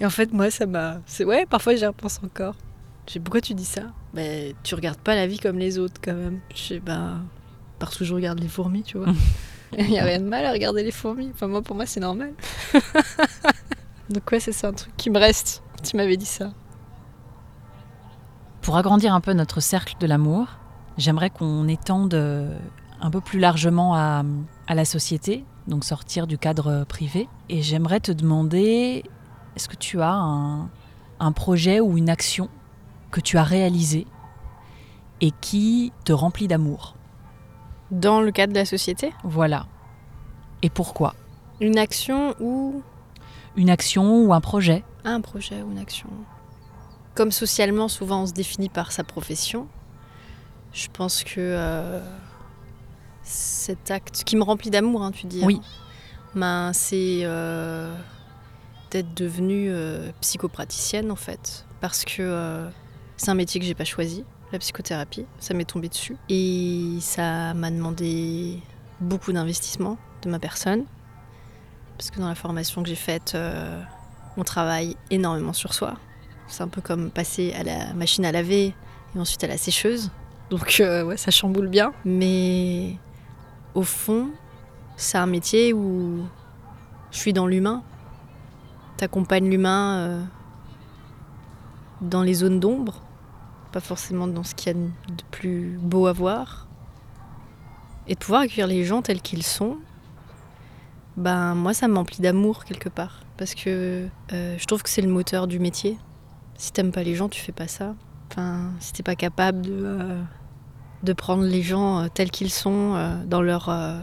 [0.00, 1.00] Et en fait, moi, ça m'a.
[1.20, 2.54] Ouais, parfois j'y repense encore.
[3.06, 3.82] Je sais pourquoi tu dis ça?
[4.14, 6.40] Ben, tu regardes pas la vie comme les autres quand même.
[6.54, 7.24] Je sais, ben,
[7.78, 9.12] parce que je regarde les fourmis, tu vois.
[9.78, 11.30] Il n'y a rien de mal à regarder les fourmis.
[11.34, 12.32] Enfin, moi, pour moi, c'est normal.
[14.10, 15.62] Donc, ouais, c'est ça un truc qui me reste.
[15.82, 16.50] Tu m'avais dit ça.
[18.62, 20.48] Pour agrandir un peu notre cercle de l'amour,
[20.96, 22.56] j'aimerais qu'on étende euh,
[23.00, 24.24] un peu plus largement à,
[24.66, 27.28] à la société, donc sortir du cadre privé.
[27.48, 29.04] Et j'aimerais te demander,
[29.54, 30.68] est-ce que tu as un,
[31.20, 32.48] un projet ou une action
[33.10, 34.06] que tu as réalisé
[35.20, 36.96] et qui te remplit d'amour?
[37.92, 39.66] Dans le cadre de la société, Voilà.
[40.62, 41.14] Et pourquoi?
[41.60, 42.82] Une action ou
[43.56, 46.08] Une action ou un projet un projet ou une action.
[47.14, 49.68] Comme socialement, souvent, on se définit par sa profession.
[50.72, 52.00] Je pense que euh,
[53.22, 55.60] cet acte, qui me remplit d'amour, hein, tu dis, Oui.
[55.62, 55.66] hein,
[56.34, 57.94] ben, c'est euh,
[58.90, 61.64] d'être devenue euh, psychopraticienne, en fait.
[61.80, 62.66] Parce que
[63.16, 65.24] c'est un métier que j'ai pas choisi, la psychothérapie.
[65.38, 66.16] Ça m'est tombé dessus.
[66.28, 68.60] Et ça m'a demandé
[69.00, 70.84] beaucoup d'investissement de ma personne.
[71.96, 73.82] Parce que dans la formation que j'ai faite, euh,
[74.36, 75.94] on travaille énormément sur soi.
[76.48, 78.74] C'est un peu comme passer à la machine à laver
[79.14, 80.10] et ensuite à la sécheuse.
[80.50, 81.92] Donc euh, ouais, ça chamboule bien.
[82.04, 82.96] Mais
[83.74, 84.30] au fond,
[84.96, 86.24] c'est un métier où
[87.10, 87.82] je suis dans l'humain.
[88.98, 90.22] T'accompagnes l'humain euh,
[92.00, 93.02] dans les zones d'ombre,
[93.72, 96.66] pas forcément dans ce qu'il y a de plus beau à voir.
[98.06, 99.78] Et de pouvoir accueillir les gens tels qu'ils sont,
[101.16, 103.20] ben moi ça m'emplit d'amour quelque part.
[103.36, 105.98] Parce que euh, je trouve que c'est le moteur du métier.
[106.56, 107.94] Si t'aimes pas les gens, tu fais pas ça.
[108.30, 113.42] Enfin, si t'es pas capable de, euh, prendre les gens euh, tels qu'ils sont, dans,
[113.42, 114.00] leur, euh,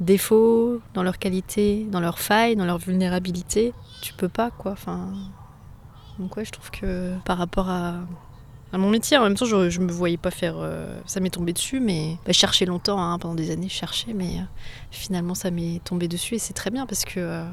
[0.00, 3.74] défauts, dans leurs qualités, dans leurs failles, dans leurs vulnérabilités.
[4.00, 4.72] Tu peux pas, quoi.
[4.72, 5.12] Enfin,
[6.18, 7.96] donc ouais, je trouve que par rapport à,
[8.72, 10.54] à mon métier, en même temps, je, je me voyais pas faire.
[10.58, 14.12] euh, ça m'est tombé dessus, mais bah, je longtemps, hein, pendant des années, je cherchais,
[14.12, 14.42] mais euh,
[14.90, 17.44] finalement, ça m'est tombé dessus et c'est très bien parce que euh,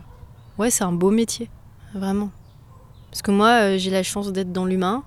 [0.59, 1.49] ouais, c'est un beau métier,
[1.95, 2.29] vraiment.
[3.09, 5.03] Parce que moi, j'ai la chance d'être dans l'humain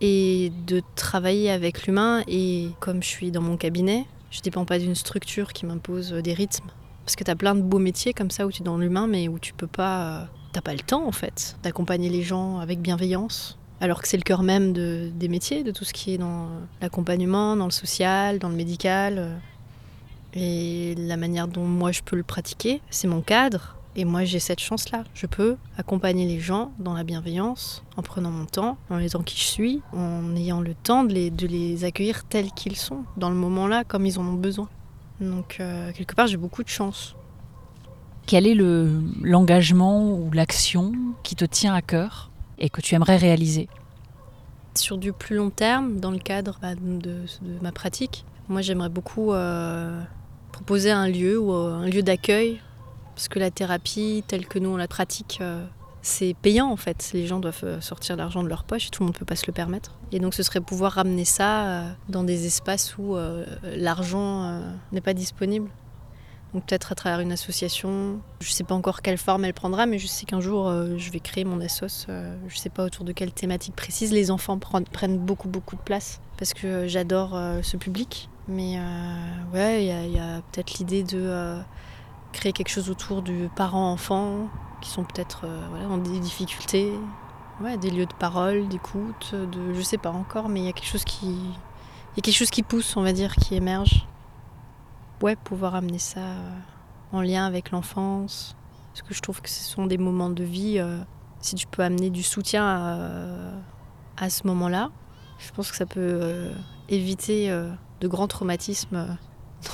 [0.00, 4.78] et de travailler avec l'humain et comme je suis dans mon cabinet, je dépends pas
[4.78, 6.68] d'une structure qui m'impose des rythmes.
[7.04, 9.06] Parce que tu as plein de beaux métiers comme ça où tu es dans l'humain,
[9.06, 10.28] mais où tu peux pas.
[10.52, 13.57] T'as pas le temps en fait d'accompagner les gens avec bienveillance.
[13.80, 16.48] Alors que c'est le cœur même de- des métiers, de tout ce qui est dans
[16.80, 19.14] l'accompagnement, dans le social, dans le médical.
[19.18, 19.36] euh.
[20.34, 23.76] Et la manière dont moi je peux le pratiquer, c'est mon cadre.
[23.96, 25.04] Et moi j'ai cette chance-là.
[25.14, 29.36] Je peux accompagner les gens dans la bienveillance, en prenant mon temps, en étant qui
[29.38, 33.30] je suis, en ayant le temps de les, de les accueillir tels qu'ils sont, dans
[33.30, 34.68] le moment-là, comme ils en ont besoin.
[35.20, 37.16] Donc euh, quelque part j'ai beaucoup de chance.
[38.26, 42.30] Quel est le l'engagement ou l'action qui te tient à cœur?
[42.58, 43.68] Et que tu aimerais réaliser
[44.74, 47.24] Sur du plus long terme, dans le cadre bah, de,
[47.62, 50.00] ma pratique, moi j'aimerais beaucoup euh,
[50.52, 52.60] proposer un lieu ou euh, un lieu d'accueil,
[53.14, 55.64] parce que la thérapie telle que nous on la pratique, euh,
[56.02, 57.10] c'est payant en fait.
[57.12, 59.46] Les gens doivent sortir l'argent de leur poche tout le monde ne peut pas se
[59.46, 59.96] le permettre.
[60.12, 63.16] Et donc ce serait pouvoir ramener ça dans des espaces où
[63.64, 65.68] l'argent n'est pas disponible.
[66.54, 69.84] Donc peut-être à travers une association, je ne sais pas encore quelle forme elle prendra,
[69.84, 72.70] mais je sais qu'un jour euh, je vais créer mon assos, euh, je ne sais
[72.70, 74.12] pas autour de quelle thématique précise.
[74.12, 78.30] Les enfants pren- prennent beaucoup beaucoup de place parce que j'adore euh, ce public.
[78.50, 78.78] Mais
[79.52, 81.58] ouais, il y a, peut-être l'idée de
[82.32, 84.48] créer quelque chose autour du parent-enfant
[84.80, 86.90] qui sont peut-être voilà, dans des difficultés.
[87.60, 90.72] Ouais, des lieux de parole, d'écoute, de je sais pas encore, mais il y a
[90.72, 94.06] quelque chose qui il y a quelque chose qui pousse, on va dire, qui émerge
[95.22, 96.50] ouais, pouvoir amener ça euh,
[97.12, 98.56] en lien avec l'enfance.
[98.92, 100.98] Parce que je trouve que ce sont des moments de vie, euh,
[101.40, 104.90] si tu peux amener du soutien à, à ce moment-là,
[105.38, 106.52] je pense que ça peut euh,
[106.88, 109.06] éviter euh, de grands traumatismes euh,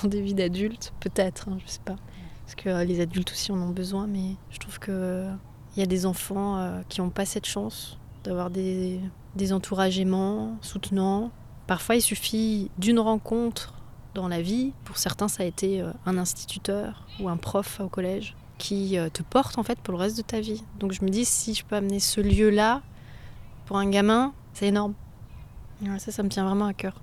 [0.03, 1.97] dans des vies d'adultes, peut-être, hein, je sais pas.
[2.45, 5.34] Parce que euh, les adultes aussi en ont besoin, mais je trouve que euh,
[5.74, 9.01] il y a des enfants euh, qui n'ont pas cette chance d'avoir des,
[9.36, 11.30] des entourages aimants, soutenants.
[11.66, 13.74] Parfois, il suffit d'une rencontre
[14.14, 14.72] dans la vie.
[14.84, 19.08] Pour certains, ça a été euh, un instituteur ou un prof au collège qui euh,
[19.10, 20.62] te porte en fait pour le reste de ta vie.
[20.78, 22.82] Donc je me dis si je peux amener ce lieu-là
[23.66, 24.94] pour un gamin, c'est énorme.
[25.98, 26.94] Ça, ça me tient vraiment à cœur.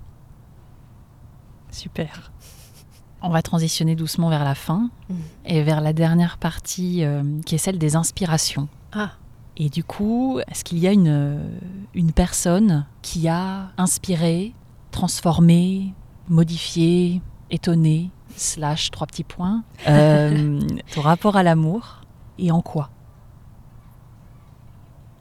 [1.70, 2.32] Super.
[3.20, 5.16] On va transitionner doucement vers la fin Mhm.
[5.46, 8.68] et vers la dernière partie euh, qui est celle des inspirations.
[8.92, 9.12] Ah,
[9.56, 11.40] Et du coup, est-ce qu'il y a une,
[11.94, 14.54] une personne qui a inspiré,
[14.90, 15.92] transformé,
[16.28, 17.20] modifié,
[17.50, 20.60] étonné, slash trois petits points, euh,
[20.94, 22.00] ton rapport à l'amour
[22.38, 22.90] et en quoi?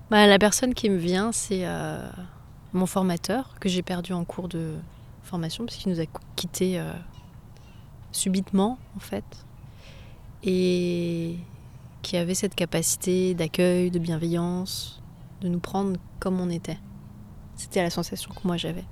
[0.10, 2.10] Bah, la personne qui me vient, c'est euh,
[2.74, 4.76] mon formateur que j'ai perdu en cours de
[5.24, 6.92] formation parce qu'il nous a quittés euh,
[8.12, 9.24] subitement en fait.
[10.44, 11.38] Et
[12.02, 15.02] qui avait cette capacité d'accueil, de bienveillance,
[15.42, 16.80] de nous prendre comme on était.
[17.56, 18.86] C'était la sensation que moi j'avais.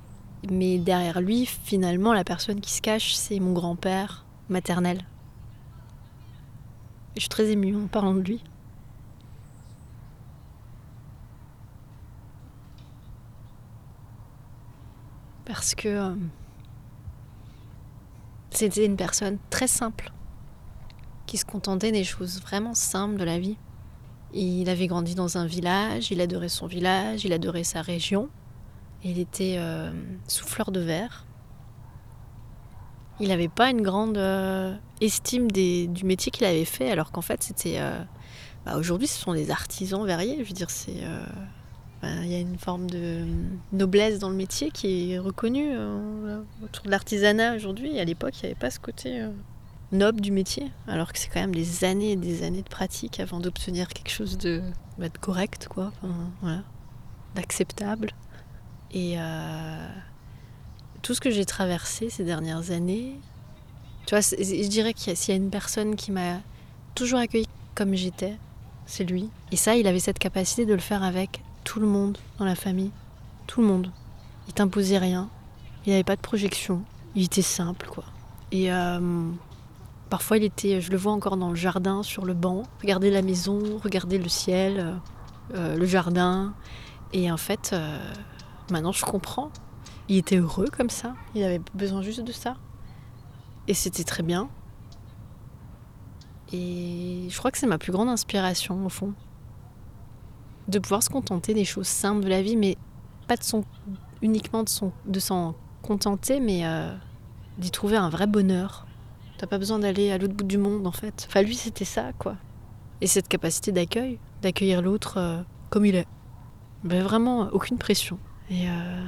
[0.48, 5.06] Mais derrière lui, finalement, la personne qui se cache, c'est mon grand-père maternel.
[7.16, 8.44] Je suis très émue en parlant de lui.
[15.44, 16.16] Parce que euh,
[18.52, 20.12] c'était une personne très simple,
[21.26, 23.58] qui se contentait des choses vraiment simples de la vie.
[24.34, 28.30] Il avait grandi dans un village, il adorait son village, il adorait sa région.
[29.04, 29.92] Il était euh,
[30.28, 31.26] souffleur de verre.
[33.22, 37.44] Il n'avait pas une grande euh, estime du métier qu'il avait fait, alors qu'en fait,
[37.44, 37.76] c'était.
[37.80, 38.02] euh,
[38.66, 40.44] bah, Aujourd'hui, ce sont des artisans verriers.
[40.44, 40.68] Je veux dire,
[42.02, 43.26] bah, Il y a une forme de
[43.74, 45.76] noblesse dans le métier qui est reconnue
[46.64, 48.00] autour de l'artisanat aujourd'hui.
[48.00, 49.22] À l'époque, il n'y avait pas ce côté
[49.92, 53.20] noble du métier, alors que c'est quand même des années et des années de pratique
[53.20, 54.62] avant d'obtenir quelque chose de,
[54.98, 55.92] bah, correct, quoi.
[56.42, 56.64] Voilà.
[57.36, 58.12] D'acceptable.
[58.92, 59.88] Et euh,
[61.02, 63.16] tout ce que j'ai traversé ces dernières années,
[64.06, 66.40] tu vois, je dirais qu'il y y a une personne qui m'a
[66.96, 68.36] toujours accueilli comme j'étais,
[68.86, 69.30] c'est lui.
[69.52, 72.56] Et ça, il avait cette capacité de le faire avec tout le monde dans la
[72.56, 72.92] famille.
[73.48, 73.92] Tout le monde.
[74.48, 75.30] Il t'imposait rien.
[75.86, 76.82] Il n'avait pas de projection.
[77.16, 78.04] Il était simple, quoi.
[78.52, 79.30] Et euh,
[80.10, 83.22] parfois, il était, je le vois encore dans le jardin, sur le banc, regarder la
[83.22, 84.96] maison, regarder le ciel,
[85.54, 86.54] euh, le jardin.
[87.14, 87.76] Et en fait,
[88.72, 89.52] maintenant, je comprends.
[90.08, 91.16] Il était heureux comme ça.
[91.36, 92.56] Il avait besoin juste de ça.
[93.68, 94.50] Et c'était très bien.
[96.52, 99.14] Et je crois que c'est ma plus grande inspiration, au fond.
[100.68, 102.78] De pouvoir se contenter des choses simples de la vie, mais
[103.28, 103.64] pas de son,
[104.22, 106.96] uniquement de, son, de s'en contenter, mais euh,
[107.60, 108.88] d'y trouver un vrai bonheur.
[109.38, 111.28] T'as pas besoin d'aller à l'autre bout du monde, en fait.
[111.30, 112.36] Enfin, lui, c'était ça, quoi.
[113.02, 116.08] Et cette capacité d'accueil, d'accueillir l'autre euh, comme il est.
[116.84, 118.18] Ben, vraiment, aucune pression.
[118.50, 119.06] Et euh,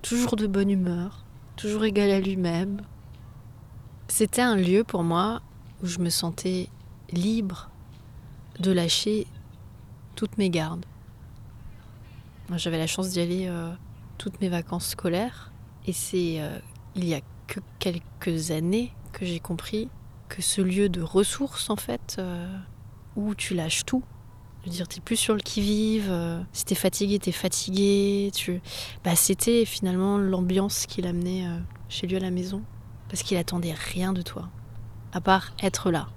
[0.00, 1.24] toujours de bonne humeur,
[1.56, 2.80] toujours égal à lui-même.
[4.08, 5.42] C'était un lieu pour moi
[5.82, 6.68] où je me sentais
[7.12, 7.70] libre
[8.58, 9.26] de lâcher
[10.16, 10.86] toutes mes gardes.
[12.56, 13.70] J'avais la chance d'y aller euh,
[14.18, 15.52] toutes mes vacances scolaires
[15.86, 16.58] et c'est euh,
[16.96, 19.88] il y a que quelques années que j'ai compris
[20.28, 22.20] que ce lieu de ressources en fait
[23.16, 24.04] où tu lâches tout.
[24.62, 26.12] Je veux dire, t'es plus sur le qui-vive.
[26.52, 28.30] si t'es fatigué, t'es fatigué.
[28.34, 28.60] Tu...
[29.04, 31.46] Bah, c'était finalement l'ambiance qui l'amenait
[31.88, 32.62] chez lui à la maison.
[33.08, 34.48] Parce qu'il attendait rien de toi.
[35.12, 36.08] À part être là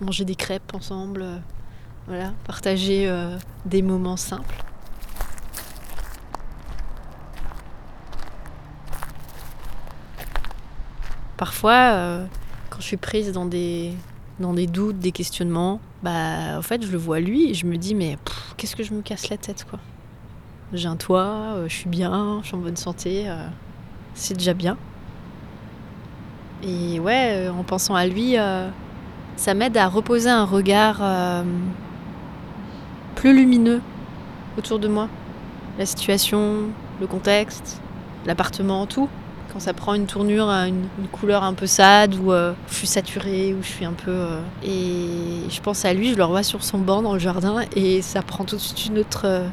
[0.00, 1.38] manger des crêpes ensemble, euh,
[2.06, 4.64] voilà, partager euh, des moments simples.
[11.36, 12.26] Parfois, euh,
[12.70, 13.94] quand je suis prise dans des,
[14.40, 17.76] dans des doutes, des questionnements, bah en fait je le vois lui et je me
[17.76, 18.18] dis mais
[18.56, 19.78] qu'est-ce que je me casse la tête quoi.
[20.72, 23.26] J'ai un toit, je suis bien, je suis en bonne santé,
[24.12, 24.76] c'est déjà bien.
[26.62, 28.36] Et ouais, en pensant à lui,
[29.38, 31.44] ça m'aide à reposer un regard euh,
[33.14, 33.80] plus lumineux
[34.58, 35.08] autour de moi.
[35.78, 36.70] La situation,
[37.00, 37.80] le contexte,
[38.26, 39.08] l'appartement, tout.
[39.52, 43.54] Quand ça prend une tournure, une, couleur un peu sad, ou euh, je suis saturée,
[43.54, 44.10] ou je suis un peu.
[44.10, 47.60] Euh, et je pense à lui, je le revois sur son banc dans le jardin,
[47.74, 49.44] et ça prend tout de suite une autre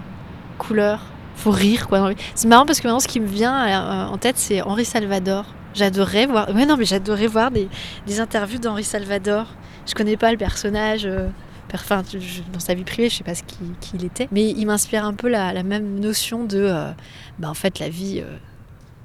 [0.58, 1.00] couleur.
[1.36, 2.12] Faut rire, quoi.
[2.34, 5.46] C'est marrant parce que maintenant, ce qui me vient en tête, c'est Henri Salvador.
[5.74, 6.50] J'adorais voir.
[6.56, 7.68] Ouais, non, mais j'adorais voir des,
[8.20, 9.48] interviews d'Henri Salvador
[9.86, 11.06] je connais pas le personnage.
[11.06, 11.28] Euh,
[11.74, 12.04] enfin,
[12.54, 13.58] dans sa vie privée, je sais pas ce qui,
[13.94, 16.92] il était, mais il m'inspire un peu la, même notion de, euh,
[17.40, 18.38] bah en fait, la vie, euh,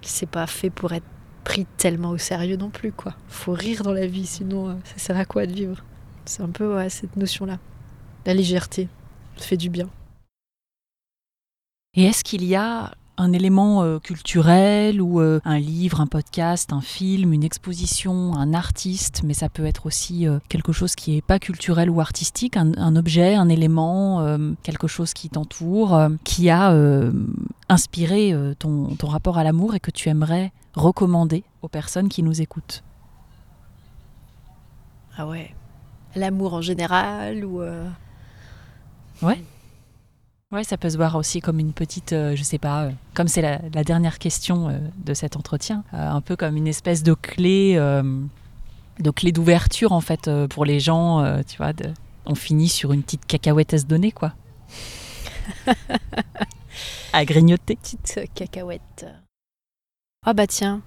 [0.03, 1.07] c'est pas fait pour être
[1.45, 3.15] pris tellement au sérieux non plus, quoi.
[3.29, 5.85] Faut rire dans la vie, sinon ça sert à quoi de vivre?
[6.25, 7.59] C'est un peu cette notion-là,
[8.27, 8.89] la légèreté,
[9.37, 9.89] fait du bien.
[11.95, 16.73] Et est-ce qu'il y a un élément euh, culturel ou euh, un livre, un podcast,
[16.73, 21.15] un film, une exposition, un artiste, mais ça peut être aussi euh, quelque chose qui
[21.15, 24.27] n'est pas culturel ou artistique, un, objet, un élément,
[24.63, 26.75] quelque chose qui t'entoure, qui a
[27.69, 32.41] inspiré ton, ton rapport à l'amour et que tu aimerais recommander aux personnes qui nous
[32.41, 32.83] écoutent.
[35.17, 35.55] Ah ouais,
[36.17, 37.63] l'amour en général ou...
[39.23, 39.43] Ouais.
[40.53, 43.29] Ouais, ça peut se voir aussi comme une petite, euh, je sais pas, euh, comme
[43.29, 47.77] c'est la, dernière question euh, de cet entretien, un peu comme une espèce de clé,
[47.77, 51.73] de clé d'ouverture en fait pour les gens, tu vois.
[51.73, 51.91] De,
[52.27, 54.33] on finit sur une petite cacahuète à se donner, quoi.
[57.13, 57.77] à grignoter.
[57.77, 59.07] Petite cacahuète.
[60.27, 60.83] Ah bah tiens,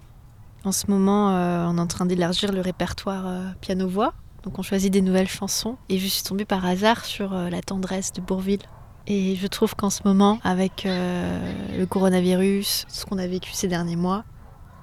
[0.66, 4.14] en ce moment, on est en train d'élargir le répertoire piano-voix.
[4.44, 5.78] Donc on choisit des nouvelles chansons.
[5.88, 8.64] Et je suis tombée par hasard sur La tendresse de Bourville
[9.08, 13.68] et je trouve qu'en ce moment, avec euh, le coronavirus, ce qu'on a vécu ces
[13.68, 14.24] derniers mois,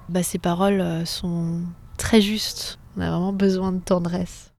[0.09, 1.61] bah, ces paroles euh, sont
[1.97, 2.77] très justes.
[2.97, 4.53] On a vraiment besoin de tendresse.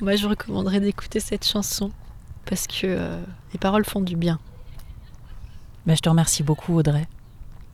[0.00, 1.90] Moi, je recommanderais d'écouter cette chanson
[2.44, 3.20] parce que euh,
[3.52, 4.38] les paroles font du bien.
[5.86, 7.06] Bah, je te remercie beaucoup, Audrey.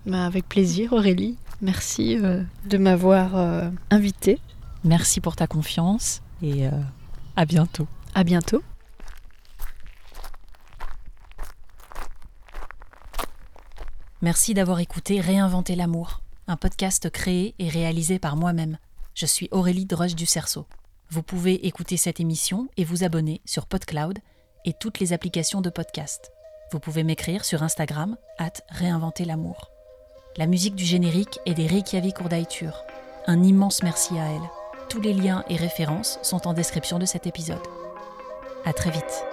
[0.06, 1.36] Bah, avec plaisir, Aurélie.
[1.60, 4.38] Merci de m'avoir invitée.
[4.82, 6.66] Merci pour ta confiance et
[7.36, 7.86] à bientôt.
[8.14, 8.62] À bientôt.
[14.22, 18.76] Merci d'avoir écouté Réinventer l'amour, un podcast créé et réalisé par moi-même.
[19.14, 20.66] Je suis Aurélie Droche du Cerceau.
[21.08, 24.18] Vous pouvez écouter cette émission et vous abonner sur PodCloud
[24.66, 26.32] et toutes les applications de podcast.
[26.70, 29.70] Vous pouvez m'écrire sur Instagram, at Réinventer l'amour.
[30.36, 32.84] La musique du générique est des Reykjavik Urdaitur.
[33.26, 34.50] Un immense merci à elle.
[34.90, 37.66] Tous les liens et références sont en description de cet épisode.
[38.66, 39.24] À très vite.